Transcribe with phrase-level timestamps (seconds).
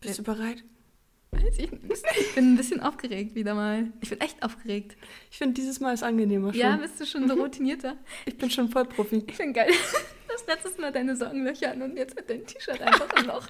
[0.00, 0.62] Bist du bereit?
[1.30, 2.02] Weiß ich nicht.
[2.18, 3.92] Ich bin ein bisschen aufgeregt wieder mal.
[4.00, 4.96] Ich bin echt aufgeregt.
[5.30, 6.60] Ich finde, dieses Mal ist angenehmer schon.
[6.60, 7.96] Ja, bist du schon so routinierter?
[8.24, 9.24] Ich bin schon voll Profi.
[9.26, 9.70] Ich finde geil.
[10.30, 13.46] Das letztes Mal deine Sockenlöcher an und jetzt hat dein T-Shirt einfach ein Loch.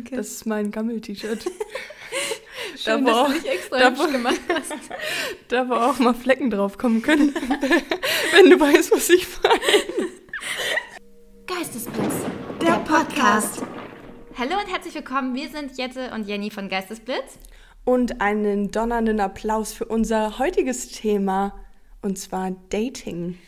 [0.00, 0.16] Okay.
[0.16, 1.44] Das ist mein Gammel-T-Shirt.
[2.76, 4.72] Schön, da dass du dich extra da hübsch war- gemacht hast.
[5.48, 7.32] Da war auch mal Flecken drauf kommen können.
[8.32, 10.10] Wenn du weißt, was ich meine.
[11.46, 12.12] Geistesblitz.
[12.60, 13.62] Der Podcast.
[14.42, 15.36] Hallo und herzlich willkommen.
[15.36, 17.38] Wir sind Jette und Jenny von Geistesblitz.
[17.84, 21.54] Und einen donnernden Applaus für unser heutiges Thema.
[22.00, 23.38] Und zwar Dating.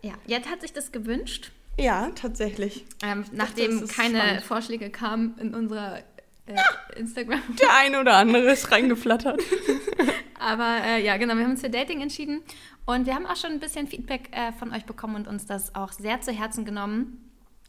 [0.00, 2.84] Ja, Jette hat sich das gewünscht, Ja, tatsächlich.
[3.02, 4.42] ähm, nachdem ist keine spannend.
[4.44, 5.98] Vorschläge kamen in unserer
[6.46, 6.54] äh,
[6.94, 7.42] Instagram.
[7.60, 9.42] Der eine oder andere ist reingeflattert.
[10.38, 12.44] Aber äh, ja, genau, wir haben uns für Dating entschieden
[12.86, 15.74] und wir haben auch schon ein bisschen Feedback äh, von euch bekommen und uns das
[15.74, 17.27] auch sehr zu Herzen genommen.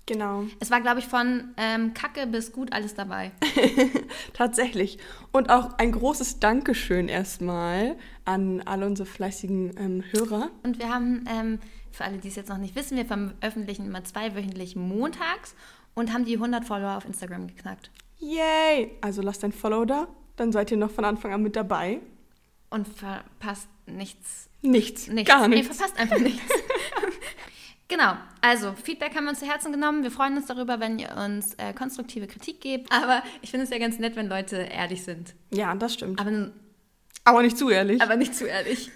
[0.09, 0.45] Genau.
[0.59, 3.31] Es war, glaube ich, von ähm, Kacke bis gut alles dabei.
[4.34, 4.98] Tatsächlich.
[5.32, 10.49] Und auch ein großes Dankeschön erstmal an alle unsere fleißigen ähm, Hörer.
[10.63, 11.60] Und wir haben, ähm,
[11.91, 15.54] für alle, die es jetzt noch nicht wissen, wir veröffentlichen immer zweiwöchentlich montags
[15.93, 17.91] und haben die 100 Follower auf Instagram geknackt.
[18.18, 18.90] Yay!
[19.01, 20.07] Also lasst ein Follow da,
[20.38, 21.99] dann seid ihr noch von Anfang an mit dabei.
[22.71, 24.49] Und verpasst nichts.
[24.63, 25.29] Nichts, nichts.
[25.32, 25.77] gar Nee, nichts.
[25.77, 26.51] verpasst einfach nichts.
[27.90, 30.04] Genau, also Feedback haben wir uns zu Herzen genommen.
[30.04, 32.91] Wir freuen uns darüber, wenn ihr uns äh, konstruktive Kritik gebt.
[32.91, 35.34] Aber ich finde es ja ganz nett, wenn Leute ehrlich sind.
[35.49, 36.20] Ja, das stimmt.
[36.20, 36.51] Aber,
[37.23, 37.99] Aber nicht zu ehrlich.
[38.01, 38.91] aber nicht zu ehrlich.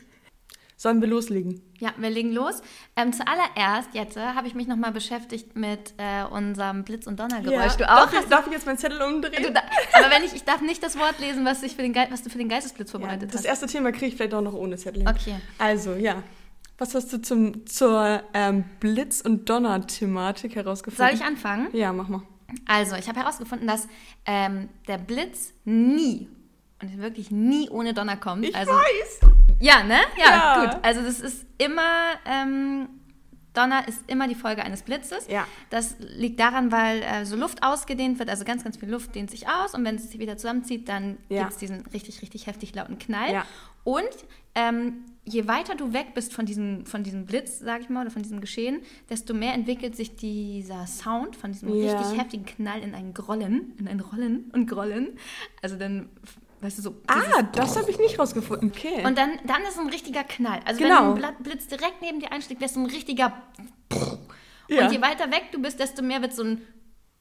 [0.78, 1.62] Sollen wir loslegen?
[1.80, 2.62] Ja, wir legen los.
[2.96, 7.78] Ähm, zuallererst, Jette, habe ich mich nochmal beschäftigt mit äh, unserem Blitz- und Donnergeräusch.
[7.78, 8.12] Du auch?
[8.12, 9.54] Darf ich, darf ich jetzt meinen Zettel umdrehen?
[9.54, 9.62] Da,
[9.94, 12.22] aber wenn ich, ich darf nicht das Wort lesen, was, ich für den Ge was
[12.22, 13.46] du für den Geistesblitz ja, vorbereitet das hast.
[13.46, 15.10] erste Thema kriege ich vielleicht auch noch ohne Zettel hin.
[15.10, 15.36] Okay.
[15.58, 16.22] Also, ja.
[16.78, 21.16] Was hast du zum, zur ähm, Blitz- und Donner-Thematik herausgefunden?
[21.16, 21.68] Soll ich anfangen?
[21.74, 22.24] Ja, mach mal.
[22.66, 23.88] Also, ich habe herausgefunden, dass
[24.26, 26.30] ähm, der Blitz nie
[26.82, 28.46] und wirklich nie ohne Donner kommt.
[28.46, 29.32] Ich also, weiß!
[29.60, 30.00] Ja, ne?
[30.18, 30.66] Ja, Ja.
[30.66, 30.80] gut.
[30.84, 32.90] Also das ist immer, ähm,
[33.54, 35.28] Donner ist immer die Folge eines Blitzes.
[35.30, 35.48] Ja.
[35.70, 39.32] Das liegt daran, weil äh, so Luft ausgedehnt wird, also ganz, ganz viel Luft dehnt
[39.32, 41.42] sich aus und wenn es sich wieder zusammenzieht, dann Ja.
[41.44, 43.32] gibt es diesen richtig, richtig heftig lauten Knall.
[43.32, 43.46] Ja.
[43.86, 44.04] Und
[44.56, 48.12] ähm, je weiter du weg bist von diesem, von diesem Blitz, sag ich mal, oder
[48.12, 51.98] von diesem Geschehen, desto mehr entwickelt sich dieser Sound von diesem Ja.
[51.98, 55.18] richtig heftigen Knall in ein Grollen, in ein Rollen und Grollen.
[55.62, 56.10] Also dann,
[56.62, 58.70] weißt du, so Ah, das habe ich nicht rausgefunden.
[58.76, 59.06] Okay.
[59.06, 60.60] und dann, dann ist ein richtiger Knall.
[60.66, 61.02] Also Genau.
[61.02, 63.34] wenn ein Blatt- Blitz direkt neben dir einschlägt, wäre es ein richtiger.
[64.70, 64.86] Ja.
[64.86, 66.62] Und je weiter weg du bist, desto mehr wird so ein.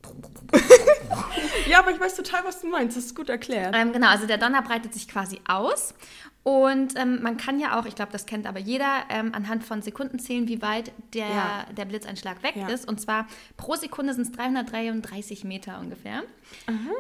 [1.69, 2.97] ja, aber ich weiß total, was du meinst.
[2.97, 3.75] Das ist gut erklärt.
[3.77, 5.95] Ähm, genau, also der Donner breitet sich quasi aus.
[6.45, 9.81] Und ähm, man kann ja auch, ich glaube, das kennt aber jeder, ähm, anhand von
[9.81, 11.67] Sekunden zählen, wie weit der, Ja.
[11.77, 12.67] der Blitzeinschlag weg Ja.
[12.69, 12.89] ist.
[12.89, 16.23] Und zwar pro Sekunde sind es 333 Meter ungefähr.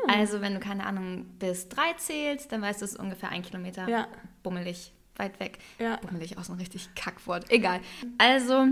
[0.06, 3.42] Also wenn du, keine Ahnung, bis drei zählst, dann weißt du, es ist ungefähr ein
[3.42, 3.88] Kilometer.
[3.88, 4.06] Ja.
[4.44, 5.58] Bummelig, weit weg.
[5.80, 5.96] Ja.
[5.96, 7.50] Bummelig, auch so ein richtig Kackwort.
[7.50, 7.80] Egal.
[8.18, 8.68] Also,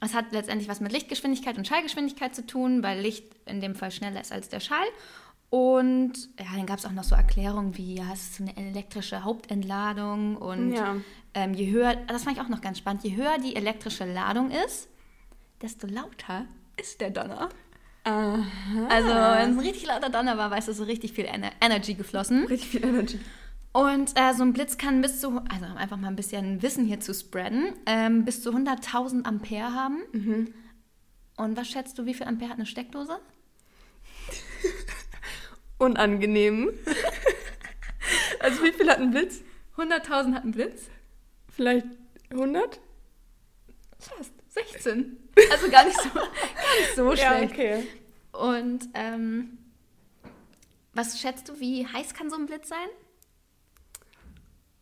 [0.00, 3.90] es hat letztendlich was mit Lichtgeschwindigkeit und Schallgeschwindigkeit zu tun, weil Licht in dem Fall
[3.90, 4.86] schneller ist als der Schall.
[5.54, 9.22] Und ja, dann gab es auch noch so Erklärungen wie, ja, es ist eine elektrische
[9.22, 10.96] Hauptentladung und Ja.
[11.32, 14.50] ähm, je höher, das fand ich auch noch ganz spannend, je höher die elektrische Ladung
[14.50, 14.88] ist,
[15.62, 17.50] desto lauter ist der Donner.
[18.02, 18.42] Aha.
[18.88, 21.94] Also, wenn es ein richtig lauter Donner war, weißt du, so richtig viel Ener Energy
[21.94, 22.46] geflossen.
[22.46, 23.20] Richtig viel Energy.
[23.72, 26.98] Und äh, so ein Blitz kann bis zu, also einfach mal ein bisschen Wissen hier
[26.98, 29.98] zu spreaden, ähm, bis zu 100.000 Ampere haben.
[30.10, 30.54] Mhm.
[31.36, 33.20] Und was schätzt du, wie viel Ampere hat eine Steckdose?
[35.84, 36.70] Unangenehm.
[38.40, 39.40] also wie viel hat ein Blitz?
[39.76, 40.88] 100.000 hat ein Blitz?
[41.48, 41.86] Vielleicht
[42.30, 42.80] 100?
[43.98, 44.32] Fast.
[44.54, 45.16] 16.
[45.50, 46.22] Also gar nicht so, gar
[46.78, 47.52] nicht so Ja, schlecht.
[47.52, 47.82] okay.
[48.32, 49.58] Und ähm,
[50.92, 52.88] was schätzt du, wie heiß kann so ein Blitz sein?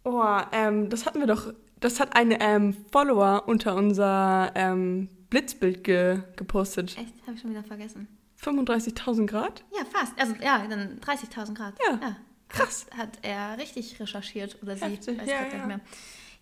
[0.04, 1.54] Oh, ähm, das hatten wir doch.
[1.80, 6.96] Das hat ein ähm, Follower unter unser ähm, Blitzbild ge gepostet.
[6.98, 7.14] Echt?
[7.22, 8.08] Habe ich schon wieder vergessen.
[8.42, 9.64] 35.000 Grad?
[9.76, 10.18] Ja, fast.
[10.20, 11.74] Also ja, dann 30.000 Grad.
[11.88, 12.16] Ja.
[12.48, 12.86] Krass.
[12.96, 15.54] Hat er richtig recherchiert oder sie, Heftig, weiß ja, ja.
[15.54, 15.80] nicht mehr.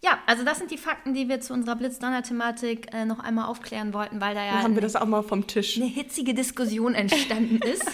[0.02, 3.92] Ja, also das sind die Fakten, die wir zu unserer Blitzdonner-Thematik äh, noch einmal aufklären
[3.92, 5.76] wollten, weil da ja Dann haben wir eine, das auch mal vom Tisch.
[5.76, 7.84] eine hitzige Diskussion entstanden ist.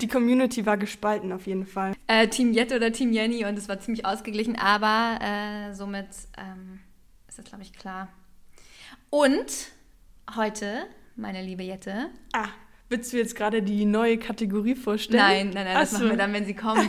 [0.00, 1.94] Die Community war gespalten auf jeden Fall.
[2.08, 6.80] äh, Team Jette oder Team Jenny und es war ziemlich ausgeglichen, aber äh, somit ähm,
[7.28, 8.08] ist das, glaube ich, klar.
[9.10, 9.68] Und
[10.34, 12.48] heute, meine liebe Jette, Ah,
[12.88, 15.22] willst du jetzt gerade die neue Kategorie vorstellen?
[15.22, 16.04] nein, nein, nein, das Ach so.
[16.04, 16.88] machen wir dann, wenn sie kommt.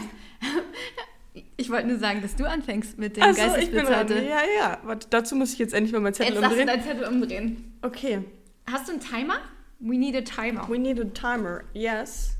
[1.57, 4.13] ich wollte nur sagen, dass du anfängst mit dem Achso, ich bin Geistesblitz heute.
[4.23, 4.77] Ja, ja.
[4.83, 6.83] Warte, dazu muss ich jetzt endlich mal meinen Zettel Jetzt darfst du umdrehen.
[6.83, 7.77] deinen Zettel umdrehen.
[7.81, 8.23] Okay.
[8.69, 9.39] Hast du einen Timer?
[9.79, 10.67] We need a timer.
[10.67, 11.63] We need a timer.
[11.73, 12.35] Yes.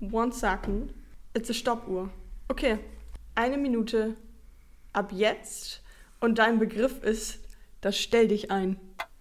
[0.00, 0.92] One second.
[1.34, 2.10] It's a Stoppuhr.
[2.48, 2.78] Okay.
[3.34, 4.16] Eine Minute
[4.92, 5.82] ab jetzt.
[6.20, 7.40] Und dein Begriff ist,
[7.80, 8.76] das stell dich ein.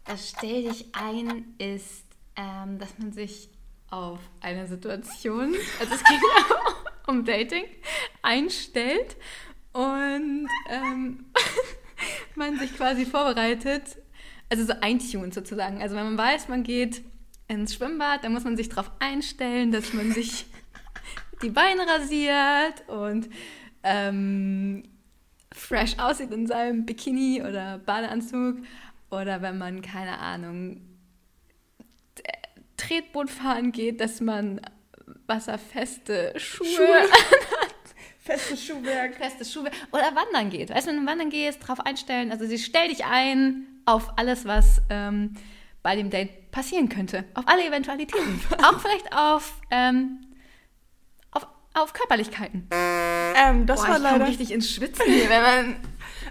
[0.05, 2.03] Das Stell dich ein ist,
[2.35, 3.49] ähm, dass man sich
[3.91, 6.55] auf eine Situation, also es geht ja
[7.07, 7.65] um Dating,
[8.21, 9.17] einstellt
[9.73, 11.25] und ähm,
[12.35, 13.97] man sich quasi vorbereitet,
[14.49, 15.81] also so eintunt sozusagen.
[15.81, 17.03] Also wenn man weiß, man geht
[17.47, 20.45] ins Schwimmbad, dann muss man sich darauf einstellen, dass man sich
[21.41, 23.29] die Beine rasiert und
[23.83, 24.83] ähm,
[25.51, 28.57] fresh aussieht in seinem Bikini oder Badeanzug.
[29.09, 30.81] Oder wenn man, keine Ahnung,
[32.79, 34.61] Tretboot fahren geht, dass man
[35.27, 36.85] wasserfeste Schuhe, Schuhe.
[38.19, 39.15] Festes Schuhwerk.
[39.15, 40.69] festes Schuhwerk oder wandern geht.
[40.69, 42.31] Weißt du, wenn du wandern gehst, drauf einstellen.
[42.31, 45.33] Also sie stell dich ein auf alles, was ähm,
[45.81, 47.25] bei dem Date passieren könnte.
[47.33, 48.39] Auf alle Eventualitäten.
[48.63, 50.21] Auch vielleicht auf, ähm,
[51.31, 52.67] auf, auf Körperlichkeiten.
[52.71, 54.27] Ähm, das Boah, war ich komm leider.
[54.27, 55.75] richtig ins Schwitzen hier, wenn man...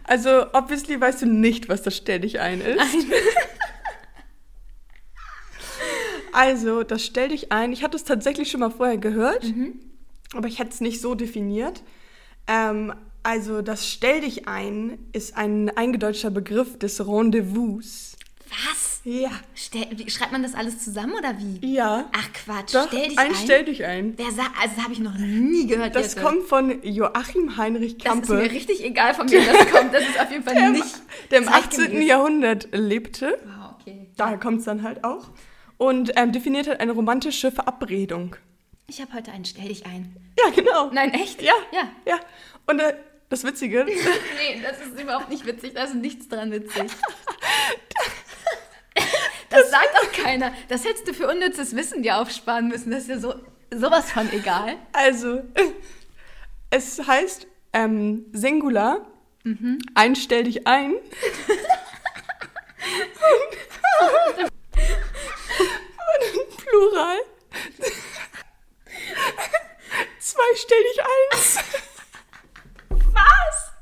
[0.04, 2.80] Also, obviously weißt du nicht, was das Stell dich ein ist.
[6.38, 7.72] Also, das Stell dich ein.
[7.72, 9.44] Ich hatte es tatsächlich schon mal vorher gehört,
[10.34, 11.82] aber ich hätte es nicht so definiert.
[12.46, 12.92] Ähm,
[13.24, 18.16] also, das Stell dich ein ist ein eingedeutschter Begriff des Rendezvous.
[18.50, 19.00] Was?
[19.02, 19.30] Ja.
[19.54, 21.74] Stell, wie, schreibt man das alles zusammen oder wie?
[21.74, 22.08] Ja.
[22.12, 23.34] Ach Quatsch, Doch, stell dich ein ein.
[23.34, 24.14] Stell dich ein.
[24.16, 25.96] Wer sagt, also das habe ich noch nie gehört.
[25.96, 26.24] Das Jette.
[26.24, 29.92] kommt von Joachim Heinrich Das ist Kampe, mir richtig egal, von wem das kommt.
[29.92, 31.02] Das ist auf jeden Fall der, im- nicht
[31.32, 31.80] der im 18.
[31.80, 32.06] zeitgemäß.
[32.08, 33.38] Jahrhundert lebte.
[33.44, 34.08] Wow, okay.
[34.16, 35.30] Daher kommt es dann halt auch.
[35.78, 38.36] Und ähm, definiert halt eine romantische Verabredung.
[38.88, 40.14] Ich habe heute einen Stell dich ein.
[40.38, 40.90] Ja, genau.
[40.92, 41.40] Nein, echt?
[41.42, 41.52] Ja.
[41.72, 41.88] Ja.
[42.06, 42.18] Ja.
[42.66, 42.94] Und äh,
[43.28, 43.84] das Witzige,
[44.38, 45.74] Nee, das ist überhaupt nicht witzig.
[45.74, 46.84] Da ist nichts dran witzig.
[49.50, 50.52] Das sagt doch keiner.
[50.68, 52.90] Das hättest du für unnützes Wissen dir aufsparen müssen.
[52.90, 53.34] Das ist ja so
[53.74, 54.76] sowas von egal.
[54.92, 55.40] also,
[56.70, 59.06] es heißt ähm, Singular,
[59.44, 59.78] Mhm.
[59.94, 60.94] einstell dich ein.
[66.78, 67.18] Plural.
[70.20, 71.56] Zwei stell dich eins.
[72.88, 73.72] Was?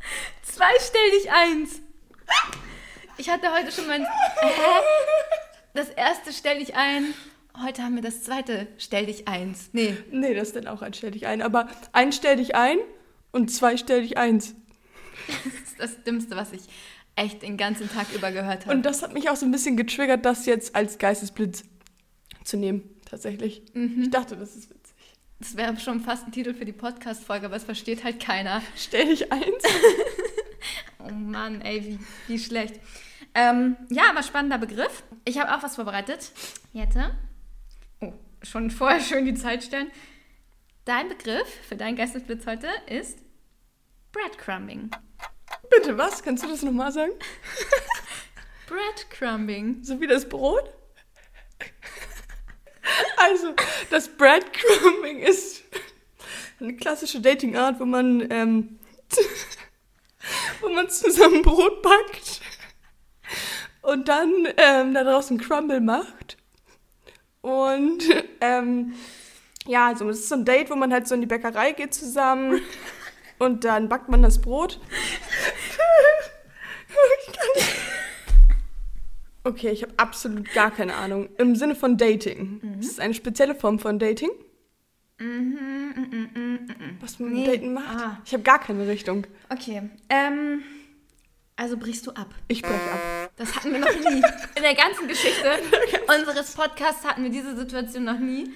[0.42, 1.82] Zwei stell dich eins.
[3.18, 4.02] Ich hatte heute schon mein.
[4.02, 4.48] Hä?
[5.74, 7.12] Das erste stell dich ein.
[7.62, 9.70] Heute haben wir das zweite stell dich eins.
[9.72, 9.96] Nee.
[10.10, 11.42] Nee, das ist dann auch ein stell dich ein.
[11.42, 12.78] Aber ein stell dich ein
[13.30, 14.54] und zwei stell dich eins.
[15.26, 16.62] Das ist das Dümmste, was ich
[17.14, 18.74] echt den ganzen Tag über gehört habe.
[18.74, 21.64] Und das hat mich auch so ein bisschen getriggert, das jetzt als Geistesblitz
[22.46, 22.82] zu nehmen.
[23.04, 23.62] Tatsächlich.
[23.74, 24.02] Mhm.
[24.02, 24.94] Ich dachte, das ist witzig.
[25.38, 28.62] Das wäre schon fast ein Titel für die Podcast-Folge, aber es versteht halt keiner.
[28.76, 29.44] Stell dich eins.
[30.98, 32.80] Oh Mann, ey, wie, wie schlecht.
[33.34, 35.04] Ähm, ja, aber spannender Begriff.
[35.24, 36.32] Ich habe auch was vorbereitet.
[36.72, 37.14] Jette.
[38.00, 38.12] Oh,
[38.42, 39.92] schon vorher schön die Zeit stellen.
[40.84, 43.18] Dein Begriff für deinen Geistesblitz heute ist
[44.10, 44.90] Breadcrumbing.
[45.70, 46.24] Bitte, was?
[46.24, 47.12] Kannst du das nochmal sagen?
[48.66, 49.84] Breadcrumbing.
[49.84, 50.72] So wie das Brot?
[53.16, 53.54] Also,
[53.90, 55.64] das Breadcrumbing ist
[56.60, 58.78] eine klassische Datingart, wo man, ähm,
[60.60, 62.40] wo man zusammen Brot backt
[63.82, 66.36] und dann ähm, da draußen Crumble macht.
[67.40, 68.02] Und
[68.40, 68.94] ähm,
[69.66, 71.94] ja, also es ist so ein Date, wo man halt so in die Bäckerei geht
[71.94, 72.60] zusammen
[73.38, 74.80] und dann backt man das Brot.
[79.46, 81.28] Okay, ich habe absolut gar keine Ahnung.
[81.38, 82.58] Im Sinne von Dating.
[82.62, 82.80] Mhm.
[82.80, 84.30] Ist es eine spezielle Form von Dating?
[87.00, 87.46] Was man mit Nee.
[87.56, 87.96] Daten macht?
[88.00, 88.18] Ah.
[88.24, 89.24] Ich habe gar keine Richtung.
[89.48, 89.88] Okay.
[90.08, 90.62] Ähm,
[91.54, 92.34] also brichst du ab.
[92.48, 93.30] Ich breche ab.
[93.36, 94.16] Das hatten wir noch nie.
[94.56, 95.48] In der ganzen Geschichte
[96.18, 98.50] unseres Podcasts hatten wir diese Situation noch nie.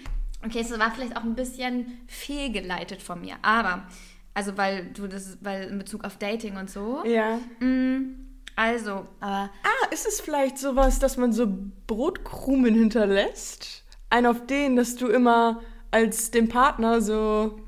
[0.45, 3.37] Okay, es war vielleicht auch ein bisschen fehlgeleitet von mir.
[3.43, 3.87] Aber,
[4.35, 7.05] also weil du das, weil in Bezug auf Dating und so.
[7.05, 7.39] Ja.
[7.61, 8.30] Mm,
[8.61, 11.47] Also, aber Ah, ist es vielleicht sowas, dass man so
[11.87, 13.85] Brotkrumen hinterlässt?
[14.11, 17.59] Ein auf den, dass du immer als dem Partner so.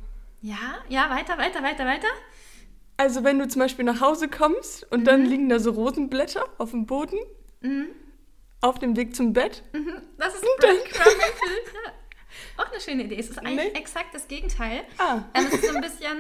[0.43, 0.57] ja,
[0.91, 2.09] ja, weiter, weiter, weiter, weiter.
[2.99, 5.05] Also, wenn du zum Beispiel nach Hause kommst und Mhm.
[5.05, 7.19] dann liegen da so Rosenblätter auf dem Boden,
[8.61, 9.63] auf dem Weg zum Bett.
[9.73, 10.93] Mhm, Das ist Breadcrumbing.
[11.87, 11.93] ja.
[12.63, 13.19] Auch eine schöne Idee.
[13.19, 13.79] Es ist eigentlich Nee.
[13.81, 14.83] exakt das Gegenteil.
[14.99, 15.23] Ah.
[15.35, 16.19] Ähm, es ist so ein bisschen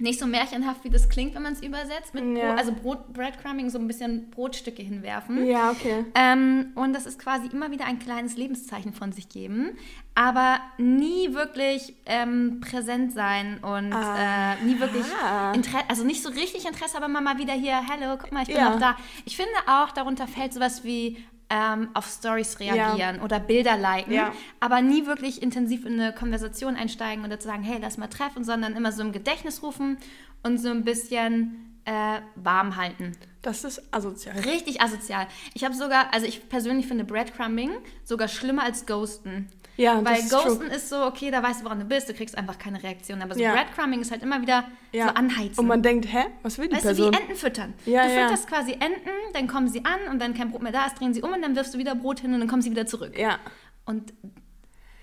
[0.00, 2.14] nicht so märchenhaft, wie das klingt, wenn man es übersetzt.
[2.14, 2.48] Mit Ja.
[2.48, 5.46] Brot, also Brot, Breadcrumbing, so ein bisschen Brotstücke hinwerfen.
[5.46, 6.04] Ja, okay.
[6.16, 9.78] Ähm, und das ist quasi immer wieder ein kleines Lebenszeichen von sich geben,
[10.16, 15.52] aber nie wirklich ähm, präsent sein und äh, nie wirklich Aha.
[15.52, 18.48] Interesse, also nicht so richtig Interesse, aber immer mal wieder hier, hallo, guck mal, ich
[18.48, 18.74] bin Ja.
[18.74, 18.96] auch da.
[19.24, 21.18] Ich finde auch, darunter fällt sowas wie
[21.50, 24.32] ähm, auf Stories reagieren oder Bilder liken, Ja.
[24.60, 28.44] aber nie wirklich intensiv in eine Konversation einsteigen oder zu sagen, hey, lass mal treffen,
[28.44, 29.98] sondern immer so im Gedächtnis rufen
[30.42, 33.12] und so ein bisschen äh, warm halten.
[33.42, 34.38] Das ist asozial.
[34.40, 35.26] Richtig asozial.
[35.52, 37.70] Ich habe sogar, also ich persönlich finde Breadcrumbing
[38.04, 39.48] sogar schlimmer als Ghosten.
[39.76, 40.76] Ja, das Weil ist Ghosten true.
[40.76, 43.20] ist so, okay, da weißt du, woran du bist, du kriegst einfach keine Reaktion.
[43.22, 43.52] Aber so Ja.
[43.52, 45.08] Breadcrumbing ist halt immer wieder Ja.
[45.08, 45.58] so anheizen.
[45.58, 47.12] Und man denkt, hä, was will die Weißt du, Person?
[47.12, 47.74] wie Enten füttern.
[47.84, 50.86] Ja, du fütterst quasi Enten, dann kommen sie an und wenn kein Brot mehr da
[50.86, 52.70] ist, drehen sie um und dann wirfst du wieder Brot hin und dann kommen sie
[52.70, 53.18] wieder zurück.
[53.18, 53.38] ja.
[53.86, 54.14] Und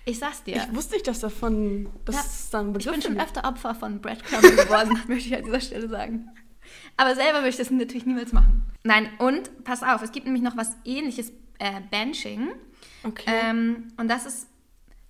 [0.04, 2.20] ich sag's dir, Ich wusste nicht, dass davon, dass Ja.
[2.22, 3.22] es da einen ich Begriff bin schon gibt.
[3.24, 6.28] öfter Opfer von Breadcrumbing geworden, möchte ich an dieser Stelle sagen.
[6.96, 8.62] Aber selber würde ich das natürlich niemals machen.
[8.84, 12.48] Nein, und pass auf, es gibt nämlich noch was ähnliches, äh, Benching.
[13.04, 13.24] Okay.
[13.26, 14.48] Ähm, und das ist,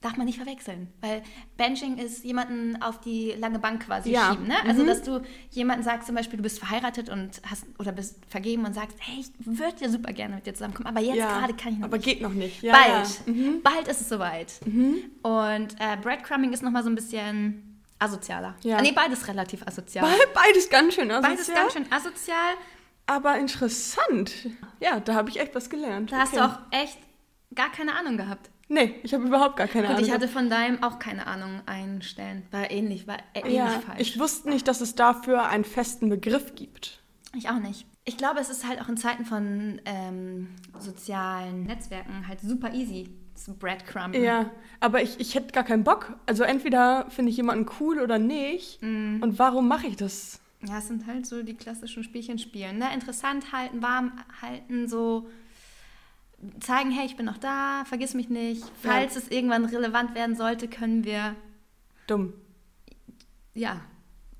[0.02, 1.22] darf man nicht verwechseln, weil
[1.56, 4.30] Benching ist jemanden auf die lange Bank quasi Ja.
[4.32, 4.48] schieben.
[4.48, 4.54] Ne?
[4.66, 4.86] Also, Mhm.
[4.88, 8.74] dass du jemanden sagst, zum Beispiel, du bist verheiratet und hast oder bist vergeben und
[8.74, 11.38] sagst, hey, ich würde ja super gerne mit dir zusammenkommen, aber jetzt ja.
[11.38, 12.04] gerade kann ich noch Aber nicht.
[12.06, 12.62] geht noch nicht.
[12.62, 13.26] Ja, Bald.
[13.26, 13.62] Mhm.
[13.62, 14.52] bald ist es soweit.
[15.22, 18.56] Und äh, Breadcrumbing ist nochmal so ein bisschen asozialer.
[18.62, 18.78] Ja.
[18.78, 20.04] Ah, nee, beides relativ asozial.
[20.04, 21.30] Be- Beides ganz schön asozial.
[21.36, 22.54] Beides ganz schön asozial.
[23.06, 24.48] Aber interessant.
[24.80, 26.10] Ja, da habe ich echt was gelernt.
[26.12, 26.38] Da hast Okay.
[26.38, 26.98] du auch echt
[27.54, 28.50] gar keine Ahnung gehabt.
[28.72, 30.08] Nee, ich habe überhaupt gar keine Gut, Ahnung.
[30.08, 32.42] ich hatte von deinem auch keine Ahnung einstellen.
[32.50, 34.00] War ähnlich, war ähnlich ja, falsch.
[34.00, 37.02] ich wusste nicht, dass es dafür einen festen Begriff gibt.
[37.36, 37.86] Ich auch nicht.
[38.06, 40.48] Ich glaube, es ist halt auch in Zeiten von ähm,
[40.78, 44.22] sozialen Netzwerken halt super easy zu breadcrumben.
[44.24, 44.50] Ja,
[44.80, 46.16] aber ich, ich hätte gar keinen Bock.
[46.24, 48.80] Also entweder finde ich jemanden cool oder nicht.
[48.80, 49.22] Mhm.
[49.22, 50.40] Und warum mache ich das?
[50.66, 52.78] Ja, es sind halt so die klassischen Spielchen spielen.
[52.78, 52.86] Ne?
[52.94, 55.28] Interessant halten, warm halten, so
[56.60, 58.64] zeigen, hey, ich bin noch da, vergiss mich nicht.
[58.82, 61.36] Falls es irgendwann relevant werden sollte, können wir,
[62.06, 62.32] Dumm.
[63.54, 63.80] ja,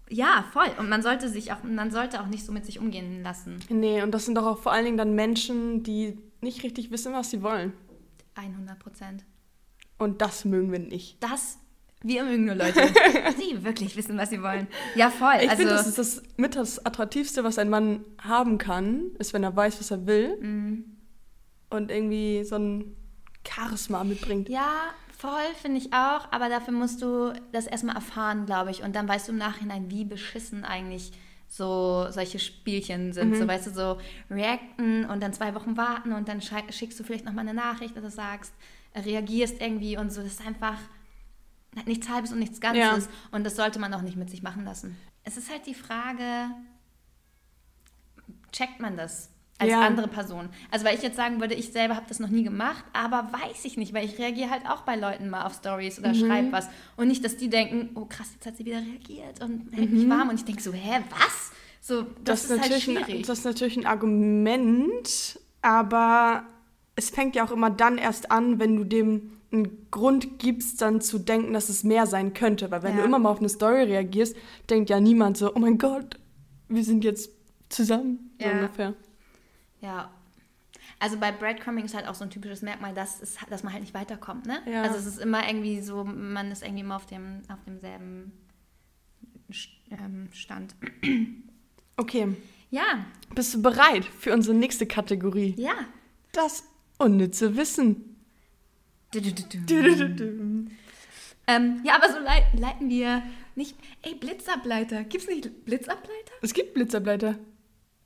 [0.09, 0.69] ja, voll.
[0.79, 3.61] Und man sollte sich auch, man sollte auch nicht so mit sich umgehen lassen.
[3.71, 7.15] Nee, und das sind doch auch vor allen Dingen dann Menschen, die nicht richtig wissen,
[7.15, 7.73] was sie wollen.
[8.35, 9.25] 100 Prozent.
[9.99, 11.23] Und das mögen wir nicht.
[11.23, 11.59] Das,
[12.03, 12.81] wir mögen nur Leute,
[13.41, 14.67] die wirklich wissen, was sie wollen.
[14.97, 15.37] Ja, voll.
[15.41, 19.33] Ich also, finde, das ist das mit das Attraktivste, was ein Mann haben kann, ist,
[19.33, 20.37] wenn er weiß, was er will.
[20.41, 20.92] Mhm.
[21.73, 22.97] Und irgendwie so ein
[23.49, 24.49] Charisma mitbringt.
[24.49, 26.31] Ja, voll, finde ich auch.
[26.31, 28.83] Aber dafür musst du das erstmal erfahren, glaube ich.
[28.83, 31.13] Und dann weißt du im Nachhinein, wie beschissen eigentlich
[31.49, 33.37] so solche Spielchen sind.
[33.37, 33.99] So, weißt du, so
[34.31, 38.11] reacten und dann zwei Wochen warten und dann schickst du vielleicht nochmal eine Nachricht oder
[38.11, 38.55] sagst,
[38.95, 40.23] reagierst irgendwie und so.
[40.23, 40.79] Das ist einfach
[41.87, 43.09] nichts Halbes und nichts Ganzes.
[43.31, 44.97] Und das sollte man auch nicht mit sich machen lassen.
[45.25, 46.51] Es ist halt die Frage,
[48.53, 49.32] checkt man das
[49.63, 49.81] als Ja.
[49.81, 50.49] andere Person?
[50.71, 53.65] Also weil ich jetzt sagen würde, ich selber habe das noch nie gemacht, aber weiß
[53.65, 56.69] ich nicht, weil ich reagiere halt auch bei Leuten mal auf Stories oder schreibe was
[56.97, 60.09] und nicht, dass die denken, oh krass, jetzt hat sie wieder reagiert und hält mich
[60.09, 61.53] warm und ich denke so, hä, was?
[61.81, 63.09] So, das, Das, ist halt natürlich schwierig.
[63.09, 66.45] ein, das ist natürlich ein Argument, aber
[66.97, 71.01] es fängt ja auch immer dann erst an, wenn du dem einen Grund gibst, dann
[71.01, 72.71] zu denken, dass es mehr sein könnte.
[72.71, 73.01] Weil wenn Ja.
[73.01, 74.35] du immer mal auf eine Story reagierst,
[74.71, 76.19] denkt ja niemand so, oh mein Gott,
[76.69, 77.31] wir sind jetzt
[77.69, 78.31] zusammen.
[78.41, 78.53] So Ja.
[78.55, 78.95] ungefähr.
[79.83, 80.11] Ja.
[80.99, 83.83] Also bei Breadcrumbing ist halt auch so ein typisches Merkmal, dass, es, dass man halt
[83.83, 84.61] nicht weiterkommt, ne?
[84.67, 84.83] Ja.
[84.83, 88.33] Also es ist immer irgendwie so, man ist irgendwie immer auf, dem, auf demselben
[89.91, 90.75] ähm, Stand.
[91.97, 92.35] Okay,
[92.71, 95.55] Ja, bist du bereit für unsere nächste Kategorie?
[95.59, 95.75] ja.
[96.33, 96.65] Das
[96.97, 98.17] unnütze Wissen.
[99.13, 100.71] Du, du, du.
[101.47, 103.23] Ähm, ja, aber so lei leiten wir
[103.55, 103.77] nicht.
[104.01, 105.05] Ey, Blitzableiter.
[105.05, 106.33] Gibt's nicht Blitzableiter?
[106.41, 107.39] Es gibt Blitzableiter.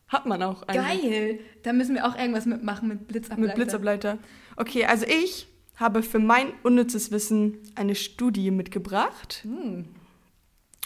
[0.09, 1.03] Hat man auch eigentlich.
[1.03, 1.41] Geil.
[1.63, 3.47] Da müssen wir auch irgendwas mitmachen mit Blitzableiter.
[3.49, 4.19] Mit Blitzableiter.
[4.57, 9.87] Okay, also ich habe für mein unnützes Wissen eine Studie mitgebracht Hm.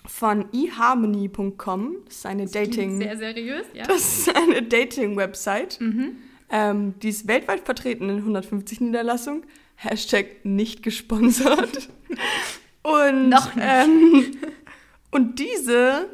[0.06, 1.96] von eharmony.com.
[2.06, 2.98] Das ist eine Dating.
[2.98, 3.84] Sehr seriös, ja.
[3.86, 5.80] Das ist eine Dating-Website.
[5.80, 6.16] Mhm.
[6.50, 9.44] Ähm, die ist weltweit vertreten in 150 Niederlassungen.
[9.76, 11.88] Hashtag nicht gesponsert.
[12.82, 13.66] Und, Noch nicht.
[13.68, 14.36] Ähm,
[15.10, 16.08] und diese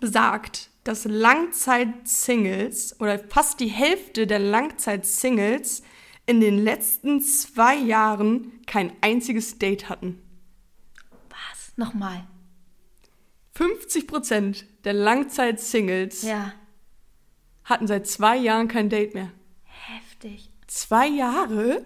[0.00, 5.82] besagt, dass Langzeit-Singles oder fast die Hälfte der Langzeit-Singles
[6.26, 10.20] in den letzten zwei Jahren kein einziges Date hatten.
[11.30, 11.72] Was?
[11.76, 12.26] Nochmal.
[13.54, 16.52] 50 Prozent der Langzeit-Singles Ja.
[17.64, 19.30] hatten seit zwei Jahren kein Date mehr.
[19.64, 20.50] Heftig.
[20.66, 21.84] Zwei Jahre?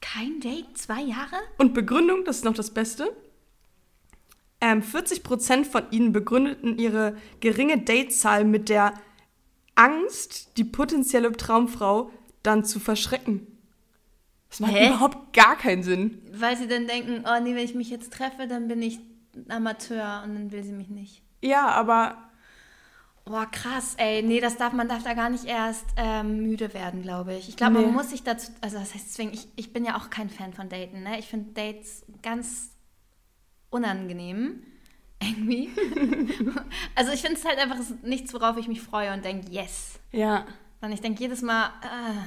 [0.00, 0.76] Kein Date?
[0.76, 1.36] Zwei Jahre?
[1.58, 3.14] Und Begründung, das ist noch das Beste.
[4.60, 8.94] Ähm, 40 Prozent von ihnen begründeten ihre geringe Datezahl mit der
[9.74, 12.10] Angst, die potenzielle Traumfrau
[12.42, 13.46] dann zu verschrecken.
[14.50, 14.88] Das macht Hä?
[14.88, 16.20] überhaupt gar keinen Sinn.
[16.32, 18.98] Weil sie dann denken, oh nee, wenn ich mich jetzt treffe, dann bin ich
[19.34, 21.22] ein Amateur und dann will sie mich nicht.
[21.42, 22.16] Ja, aber
[23.26, 24.22] Boah, krass, ey.
[24.22, 27.48] Nee, das darf, man darf da gar nicht erst ähm, müde werden, glaube ich.
[27.48, 27.84] Ich glaube, Nee.
[27.84, 30.52] man muss sich dazu, also das heißt deswegen, ich, ich bin ja auch kein Fan
[30.52, 31.16] von Daten, ne?
[31.18, 32.70] Ich finde Dates ganz
[33.70, 34.62] unangenehm.
[35.22, 35.68] Irgendwie.
[36.94, 40.00] also ich finde es halt einfach nichts, worauf ich mich freue und denke, yes.
[40.12, 40.46] Ja.
[40.80, 42.24] Sondern ich denke jedes Mal, ah,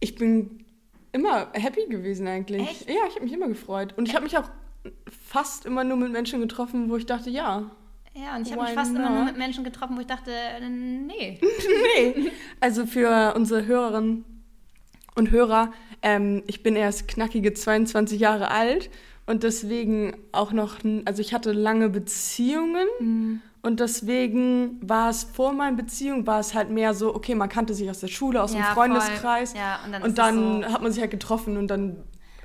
[0.00, 0.64] Ich bin
[1.12, 2.62] immer happy gewesen eigentlich.
[2.62, 2.88] Echt?
[2.88, 3.94] Ja, ich habe mich immer gefreut.
[3.96, 4.48] Und ich habe mich auch
[5.08, 7.70] fast immer nur mit Menschen getroffen, wo ich dachte, ja.
[8.14, 9.26] ja, und ich habe mich fast immer nur not?
[9.26, 11.40] mit Menschen getroffen, wo ich dachte, äh, nee.
[11.96, 12.32] nee.
[12.60, 14.24] Also für unsere Hörerinnen
[15.14, 18.90] und Hörer, ähm, ich bin erst knackige 22 Jahre alt
[19.26, 25.76] und deswegen auch noch, also ich hatte lange Beziehungen und deswegen war es vor meinen
[25.76, 28.60] Beziehungen, war es halt mehr so, okay, man kannte sich aus der Schule, aus dem
[28.60, 29.60] Ja, Freundeskreis voll.
[29.60, 31.96] Ja, und dann und dann so- hat man sich halt getroffen und dann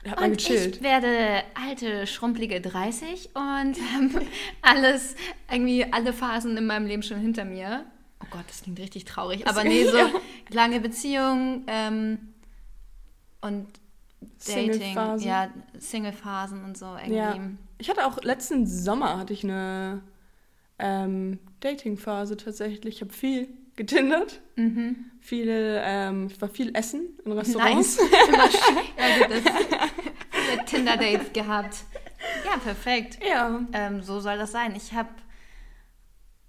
[0.09, 0.77] hat man Und gechillt.
[0.77, 4.25] ich werde alte, schrumpelige 30 und habe
[4.61, 5.15] alles,
[5.51, 7.85] irgendwie alle Phasen in meinem Leben schon hinter mir.
[8.23, 9.45] Oh Gott, das klingt richtig traurig.
[9.47, 10.09] Aber nee, so Ja.
[10.51, 12.19] lange Beziehung ähm,
[13.41, 13.67] und
[14.45, 14.73] Dating.
[14.73, 15.25] Single-Phase.
[15.25, 17.15] Ja, Single-Phasen und so irgendwie.
[17.15, 17.37] Ja.
[17.77, 20.01] Ich hatte auch letzten Sommer hatte ich eine
[20.77, 22.95] ähm, Dating-Phase tatsächlich.
[22.95, 25.05] Ich habe viel getindert, Mhm.
[25.21, 27.97] viele, ähm, ich war viel essen in Restaurants.
[27.97, 28.09] Nice.
[29.19, 31.77] Gut, das, Tinder-Dates gehabt.
[32.45, 33.19] Ja, perfekt.
[33.25, 33.61] Ja.
[33.71, 34.75] Ähm, so soll das sein.
[34.75, 35.09] Ich habe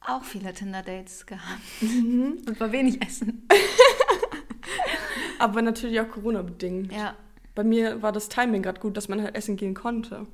[0.01, 1.61] auch viele Tinder-Dates gehabt.
[1.81, 2.39] Mhm.
[2.49, 3.47] Und war wenig essen.
[5.39, 6.93] Aber natürlich auch Corona-bedingt.
[6.93, 7.15] Ja.
[7.61, 10.27] Bei mir war das Timing gerade gut, dass man halt essen gehen konnte.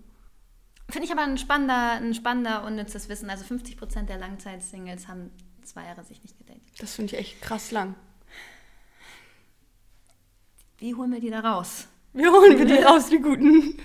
[0.88, 3.28] Finde ich aber ein spannender, ein spannender unnützes Wissen.
[3.30, 5.32] Also 50% der Langzeit-Singles haben
[5.64, 6.62] zwei Jahre sich nicht gedatet.
[6.78, 7.96] Das finde ich echt krass lang.
[10.78, 11.88] Wie holen wir die da raus?
[12.12, 13.76] Wir holen wir die raus, die Guten.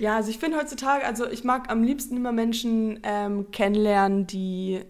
[0.00, 4.80] Ja, also ich finde heutzutage, also ich mag am liebsten immer Menschen ähm, kennenlernen, die,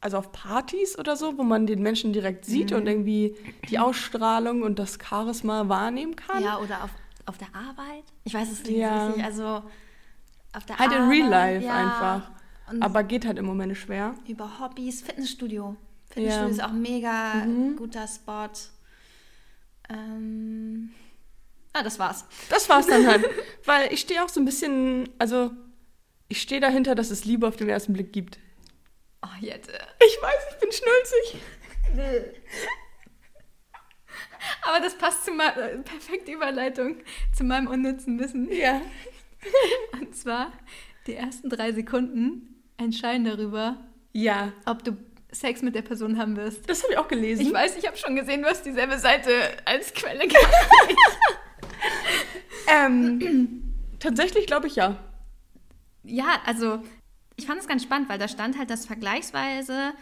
[0.00, 2.76] also auf Partys oder so, wo man den Menschen direkt sieht Mhm.
[2.76, 3.34] und irgendwie
[3.68, 6.44] die Ausstrahlung und das Charisma wahrnehmen kann.
[6.44, 6.90] Ja, oder auf,
[7.26, 8.04] auf der Arbeit?
[8.24, 9.06] Ich weiß es nicht Ja.
[9.08, 9.24] richtig.
[9.24, 9.62] Also
[10.52, 11.10] auf der Halt in Arbeit.
[11.10, 11.74] real life ja.
[11.74, 12.30] einfach.
[12.70, 14.14] Und Aber geht halt im Moment schwer.
[14.26, 15.76] über Hobbys, Fitnessstudio.
[16.10, 16.52] Fitnessstudio Ja.
[16.52, 17.76] ist auch ein mega Mhm.
[17.76, 18.48] guter Spot.
[19.88, 20.90] Ähm,
[21.72, 22.24] ah, das war's.
[22.48, 23.24] Das war's dann halt.
[23.64, 25.50] Weil ich stehe auch so ein bisschen, also
[26.28, 28.38] ich stehe dahinter, dass es Liebe auf den ersten Blick gibt.
[29.22, 29.72] Oh, Jette.
[30.04, 31.40] Ich weiß, ich bin schnulzig.
[34.68, 36.96] Aber das passt zu meiner äh, perfekte Überleitung
[37.34, 38.50] zu meinem unnützen Wissen.
[38.50, 38.80] Ja.
[40.00, 40.52] Und zwar,
[41.06, 43.76] die ersten drei Sekunden entscheiden darüber,
[44.12, 44.52] Ja.
[44.66, 44.96] ob du
[45.32, 46.68] Sex mit der Person haben wirst.
[46.68, 47.42] Das habe ich auch gelesen.
[47.46, 49.30] Ich weiß, ich habe schon gesehen, du hast dieselbe Seite
[49.64, 50.54] als Quelle gehabt.
[52.68, 53.62] Ähm,
[54.00, 54.96] tatsächlich glaube ich ja.
[56.02, 56.82] Ja, also
[57.36, 59.92] ich fand es ganz spannend, weil da stand halt, dass vergleichsweise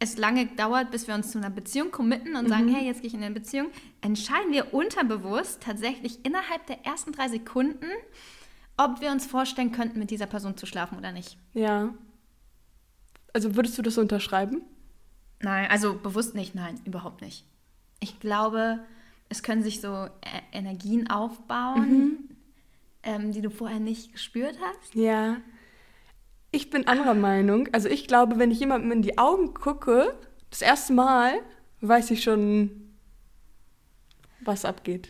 [0.00, 3.08] es lange dauert, bis wir uns zu einer Beziehung committen und sagen, hey, jetzt gehe
[3.08, 3.68] ich in eine Beziehung,
[4.00, 7.86] entscheiden wir unterbewusst tatsächlich innerhalb der ersten drei Sekunden,
[8.76, 11.36] ob wir uns vorstellen könnten, mit dieser Person zu schlafen oder nicht.
[11.52, 11.92] Ja.
[13.32, 14.62] Also würdest du das unterschreiben?
[15.40, 17.44] Nein, also bewusst nicht, nein, überhaupt nicht.
[18.00, 18.80] Ich glaube,
[19.28, 20.08] es können sich so äh,
[20.52, 22.36] Energien aufbauen,
[23.02, 24.94] ähm, die du vorher nicht gespürt hast.
[24.94, 25.36] Ja.
[26.58, 27.68] Ich bin anderer Meinung.
[27.72, 30.12] Also ich glaube, wenn ich jemandem in die Augen gucke,
[30.50, 31.34] das erste Mal,
[31.82, 32.96] weiß ich schon,
[34.40, 35.08] was abgeht.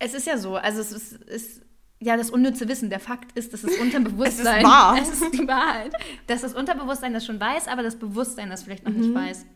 [0.00, 1.62] Es ist ja so, also es ist, ist
[2.00, 2.90] ja das unnütze Wissen.
[2.90, 4.56] Der Fakt ist, dass das Unterbewusstsein.
[4.56, 4.98] Es ist wahr.
[5.00, 5.92] Es ist die Wahrheit.
[6.26, 9.00] Dass das Unterbewusstsein das schon weiß, aber das Bewusstsein das vielleicht noch Mhm.
[9.00, 9.46] nicht weiß.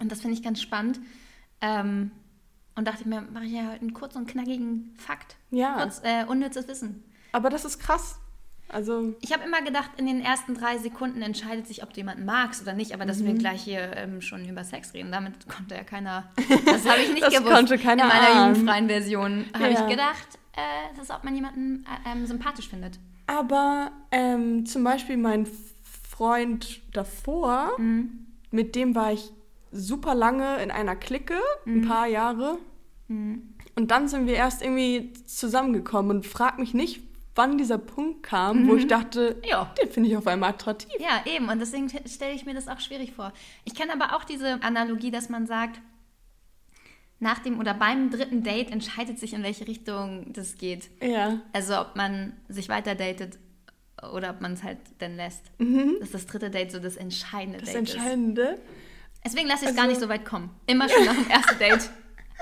[0.00, 1.00] Und das finde ich ganz spannend.
[1.62, 2.10] Ähm,
[2.74, 5.36] und dachte ich mir, mache ich ja heute einen kurzen und knackigen Fakt.
[5.50, 5.80] Ja.
[5.80, 7.04] Kurz, äh, unnützes Wissen.
[7.32, 8.18] Aber das ist krass.
[8.70, 12.24] Also, Ich habe immer gedacht, in den ersten drei Sekunden entscheidet sich, ob du jemanden
[12.26, 13.24] magst oder nicht, aber dass Mhm.
[13.26, 16.28] wir gleich hier ähm, schon über Sex reden, damit konnte ja keiner.
[16.66, 17.54] Das habe ich nicht Das gewusst.
[17.54, 18.48] konnte keiner In meiner ahnen.
[18.54, 19.80] jugendfreien Version habe Ja.
[19.84, 20.60] ich gedacht, äh,
[20.96, 22.98] das ist, ob man jemanden äh, ähm, sympathisch findet.
[23.26, 25.46] aber ähm, zum Beispiel mein
[25.82, 28.26] Freund davor, Mhm.
[28.50, 29.30] mit dem war ich
[29.72, 31.88] super lange in einer Clique, ein Mhm.
[31.88, 32.58] paar Jahre.
[33.08, 37.00] Und dann sind wir erst irgendwie zusammengekommen und frag mich nicht,
[37.38, 39.48] wann dieser Punkt kam, wo ich dachte, Mhm.
[39.48, 39.72] Ja.
[39.80, 40.92] den finde ich auf einmal attraktiv.
[41.00, 41.48] Ja, eben.
[41.48, 43.32] Und deswegen stelle ich mir das auch schwierig vor.
[43.64, 45.80] Ich kenne aber auch diese Analogie, dass man sagt,
[47.20, 50.90] nach dem oder beim dritten Date entscheidet sich, in welche Richtung das geht.
[51.02, 51.40] Ja.
[51.52, 53.38] Also ob man sich weiter datet
[54.12, 55.42] oder ob man es halt dann lässt.
[56.00, 57.64] Dass das dritte Date so das entscheidende Mhm.
[57.64, 57.94] Das Date ist.
[57.94, 58.58] Entscheidende.
[59.24, 60.50] Deswegen lasse ich es Also- gar nicht so weit kommen.
[60.66, 61.90] Immer schon nach dem ersten Date.